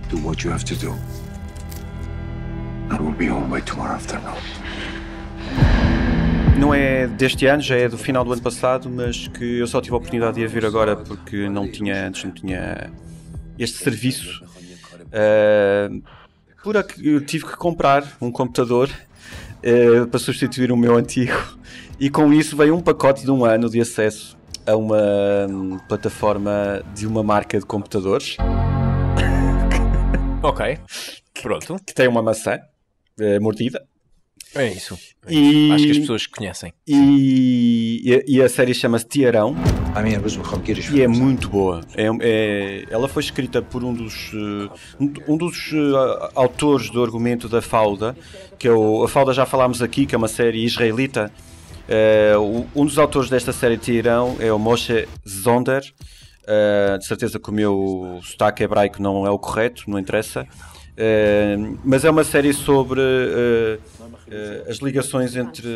[0.09, 0.91] Do what you have to do.
[2.89, 4.33] And we'll be home by tomorrow afternoon.
[6.59, 9.81] Não é deste ano, já é do final do ano passado, mas que eu só
[9.81, 12.89] tive a oportunidade de a ver agora porque não tinha antes, não tinha
[13.59, 14.43] este serviço.
[15.11, 15.89] Ah,
[16.63, 21.33] por ac- eu tive que comprar um computador ah, para substituir o meu antigo
[21.99, 24.97] e com isso veio um pacote de um ano de acesso a uma
[25.49, 28.37] hum, plataforma de uma marca de computadores
[30.41, 30.77] Ok,
[31.41, 31.75] pronto.
[31.85, 32.59] que tem uma maçã
[33.19, 33.85] eh, mordida
[34.55, 34.97] é, é isso.
[35.27, 35.71] E...
[35.71, 36.73] Acho que as pessoas conhecem.
[36.87, 39.55] E, e, a, série chama-se Tiarão.
[40.95, 41.81] E é muito boa.
[41.95, 47.49] É, é, ela foi escrita por um dos, eh, um dos eh, autores do argumento
[47.49, 48.15] da Fauda,
[48.57, 51.31] que é o, a Fauda já falámos aqui, que é uma série israelita.
[51.87, 52.33] Eh,
[52.75, 55.81] um dos autores desta série Tiarão é o Moshe Zonder.
[55.81, 60.47] de certeza que o meu sotaque hebraico não é o correto, não interessa.
[60.97, 65.67] Uh, mas é uma série sobre uh, uh, as ligações entre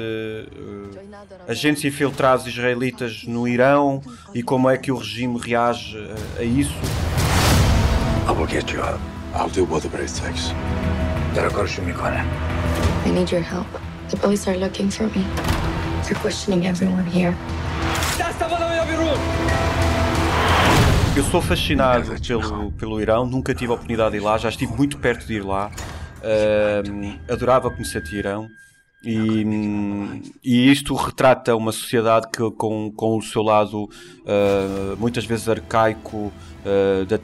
[1.45, 4.01] agentes infiltrados israelitas no Irão
[4.33, 5.97] e como é que o regime reage
[6.37, 6.73] a isso.
[8.27, 8.99] I will get you out.
[9.35, 10.53] I'll do whatever it takes.
[13.05, 13.67] I need your help.
[14.09, 15.25] The police are looking for me.
[16.05, 17.35] They're questioning everyone here.
[21.19, 24.71] Eu sou fascinado pelo, pelo Irão, nunca tive a oportunidade de ir lá, já estive
[24.71, 25.69] muito perto de ir lá.
[26.23, 28.47] Ahm, adorava conhecer Irão.
[29.03, 29.43] E,
[30.41, 33.89] e isto retrata uma sociedade que, com, com o seu lado
[34.25, 36.31] ah, muitas vezes arcaico
[36.65, 37.19] ah, da,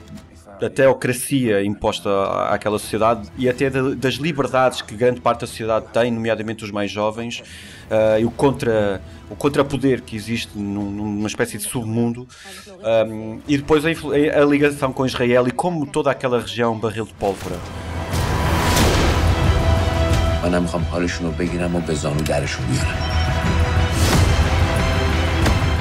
[0.60, 5.46] da teocracia imposta à- àquela sociedade e até da- das liberdades que grande parte da
[5.46, 7.42] sociedade tem, nomeadamente os mais jovens,
[7.90, 12.26] ah, e o, contra, o contrapoder que existe num- numa espécie de submundo,
[13.08, 16.76] um, e depois a, influ- a ligação com Israel e como toda aquela região é
[16.76, 17.56] um barril de pólvora.
[20.44, 22.98] منم میخوام حالشون رو بگیرم و به زانو درشون بیارم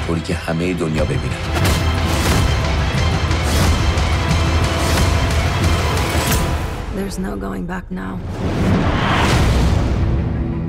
[0.08, 1.63] طوری که همه دنیا ببینن
[7.05, 8.19] There's no going back now.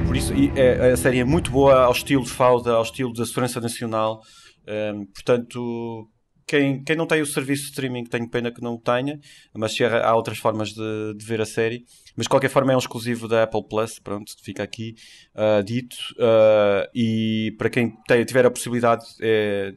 [0.05, 3.13] Por isso, e, é- a série é muito boa ao estilo de Fauda, ao estilo
[3.13, 4.19] da Segurança Nacional.
[4.67, 6.09] Um, portanto,
[6.45, 9.17] quem, quem não tem o serviço de streaming, tenho pena que não o tenha,
[9.53, 11.85] mas se há há outras formas de, de ver a série.
[12.17, 14.93] Mas de qualquer forma é um exclusivo da Apple Plus, pronto, fica aqui
[15.33, 15.95] ah, dito.
[16.19, 19.73] Ah, e para quem tem- tiver a possibilidade, é-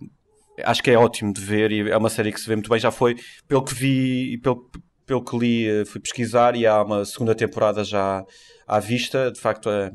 [0.65, 2.81] acho que é ótimo de ver e é uma série que se vê muito bem.
[2.81, 3.15] Já foi,
[3.47, 4.69] pelo que vi e pelo,
[5.09, 8.25] pelo que li, eh, fui pesquisar e há uma segunda temporada já
[8.67, 9.33] à vista.
[9.33, 9.91] De facto, a,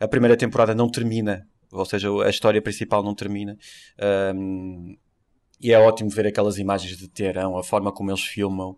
[0.00, 3.56] a primeira temporada não termina, ou seja, a história principal não termina.
[4.34, 4.96] Um,
[5.60, 8.70] e é ótimo ver aquelas imagens de Teherão, a forma como eles filmam.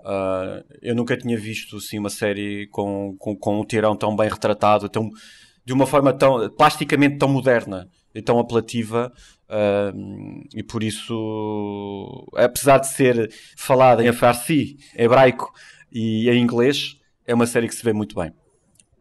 [0.00, 4.28] Uh, eu nunca tinha visto assim, uma série com, com, com o Teherão tão bem
[4.28, 5.08] retratado, tão,
[5.64, 9.12] de uma forma tão plasticamente tão moderna e tão apelativa.
[9.94, 15.52] um, e por isso, apesar de ser falada em farsi, hebraico
[15.92, 16.96] e em inglês,
[17.26, 18.32] é uma série que se vê muito bem.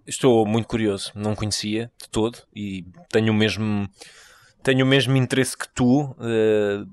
[0.05, 3.88] Estou muito curioso, não conhecia de todo e tenho o mesmo,
[4.61, 6.14] tenho o mesmo interesse que tu.
[6.20, 6.84] eh,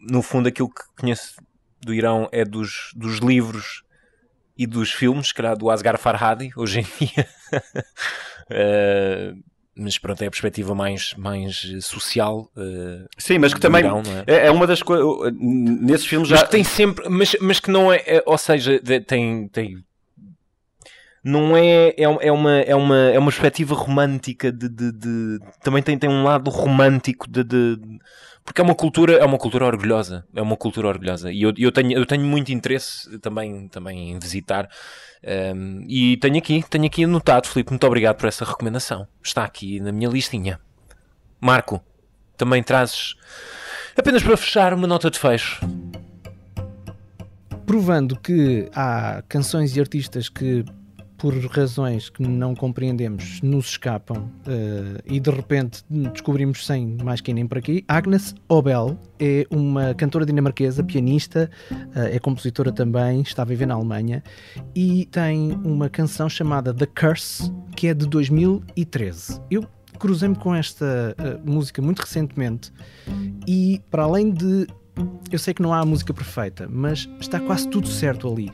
[0.00, 1.36] no fundo, aquilo que conheço
[1.82, 3.82] do Irão é dos, dos livros
[4.56, 7.28] e dos filmes, se calhar do Asghar Farhadi, hoje em dia.
[8.50, 9.32] Eh,
[9.76, 12.50] mas pronto, é a perspectiva mais, mais social.
[12.56, 14.32] eh, Sim, mas que também Irão, é?
[14.32, 15.06] é, é uma das coisas.
[15.38, 16.36] Nesses filmes já.
[16.36, 19.84] Mas que tem sempre, mas, mas que não é, é- ou seja, de- tem, tem
[21.22, 25.82] não é, é, é, uma, é, uma, é uma perspectiva romântica de, de, de também
[25.82, 27.78] tem, tem um lado romântico de, de,
[28.44, 31.32] porque é uma cultura é uma cultura orgulhosa é uma cultura orgulhosa.
[31.32, 34.68] E eu, eu, tenho, eu tenho muito interesse também, também em visitar.
[35.56, 39.08] Um, e tenho aqui tenho aqui anotado Filipe, muito obrigado por essa recomendação.
[39.22, 40.60] Está aqui na minha listinha.
[41.40, 41.82] Marco,
[42.36, 43.14] também trazes
[43.96, 45.60] apenas para fechar uma nota de fecho.
[47.64, 50.64] Provando que há canções e artistas que
[51.24, 57.32] por razões que não compreendemos, nos escapam uh, e de repente descobrimos sem mais quem
[57.32, 57.82] nem por aqui.
[57.88, 63.72] Agnes Obel é uma cantora dinamarquesa, pianista, uh, é compositora também, está a viver na
[63.72, 64.22] Alemanha
[64.74, 69.40] e tem uma canção chamada The Curse, que é de 2013.
[69.50, 69.66] Eu
[69.98, 72.70] cruzei-me com esta uh, música muito recentemente
[73.48, 74.66] e, para além de.
[75.32, 78.52] Eu sei que não há música perfeita, mas está quase tudo certo ali.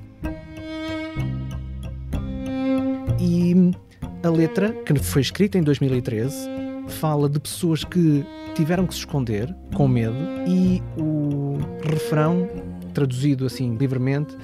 [3.20, 3.54] E
[4.22, 6.48] a letra, que foi escrita em 2013,
[6.88, 10.16] fala de pessoas que tiveram que se esconder com medo
[10.46, 12.48] e o refrão,
[12.94, 14.34] traduzido assim livremente,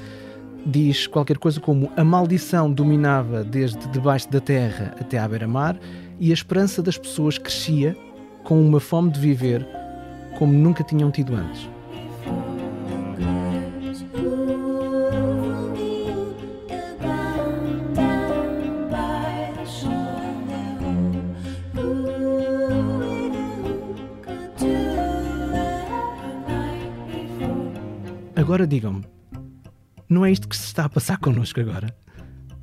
[0.66, 5.78] diz qualquer coisa como a maldição dominava desde debaixo da terra até à beira-mar
[6.20, 7.96] e a esperança das pessoas crescia
[8.44, 9.66] com uma fome de viver
[10.38, 11.75] como nunca tinham tido antes.
[28.46, 29.02] Agora digam-me,
[30.08, 31.92] não é isto que se está a passar connosco agora?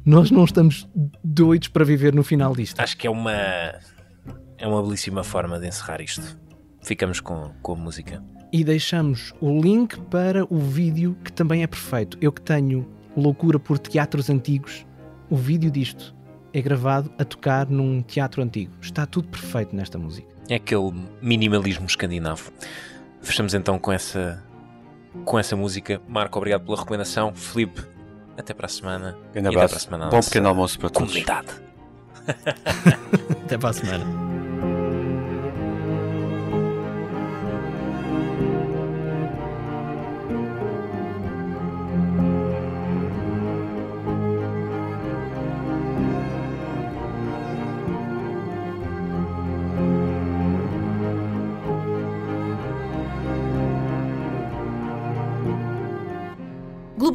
[0.06, 0.88] Nós não estamos
[1.22, 2.80] doidos para viver no final disto.
[2.80, 6.40] Acho que é uma é uma belíssima forma de encerrar isto.
[6.82, 8.24] Ficamos com, com a música.
[8.50, 12.18] E deixamos o link para o vídeo que também é perfeito.
[12.22, 14.86] Eu que tenho loucura por teatros antigos,
[15.30, 16.16] o vídeo disto
[16.54, 18.72] é gravado a tocar num teatro antigo.
[18.82, 20.30] Está tudo perfeito nesta música.
[20.48, 22.54] É aquele minimalismo escandinavo.
[23.22, 24.42] Fechamos então com essa
[25.26, 26.02] com essa música.
[26.08, 27.34] Marco, obrigado pela recomendação.
[27.34, 27.84] Felipe,
[28.38, 29.18] até para a semana.
[29.34, 29.66] Grande abraço.
[29.66, 31.10] Até para a semana Bom pequeno almoço para todos.
[31.10, 31.48] Comunidade.
[33.46, 34.23] até para a semana.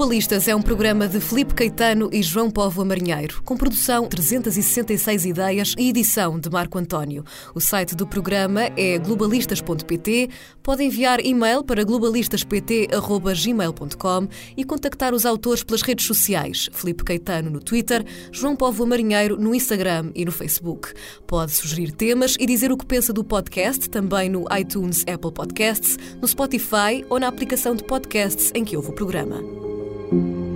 [0.09, 5.75] Globalistas é um programa de Felipe Caetano e João Povo Marinheiro, com produção 366 ideias
[5.77, 7.23] e edição de Marco António.
[7.55, 10.31] O site do programa é globalistas.pt.
[10.63, 16.71] Pode enviar e-mail para globalistaspt.gmail.com e contactar os autores pelas redes sociais.
[16.73, 18.03] Felipe Caetano no Twitter,
[18.33, 20.91] João Povo Marinheiro no Instagram e no Facebook.
[21.27, 25.99] Pode sugerir temas e dizer o que pensa do podcast também no iTunes, Apple Podcasts,
[26.19, 29.69] no Spotify ou na aplicação de podcasts em que ouve o programa.
[30.11, 30.48] Thank you.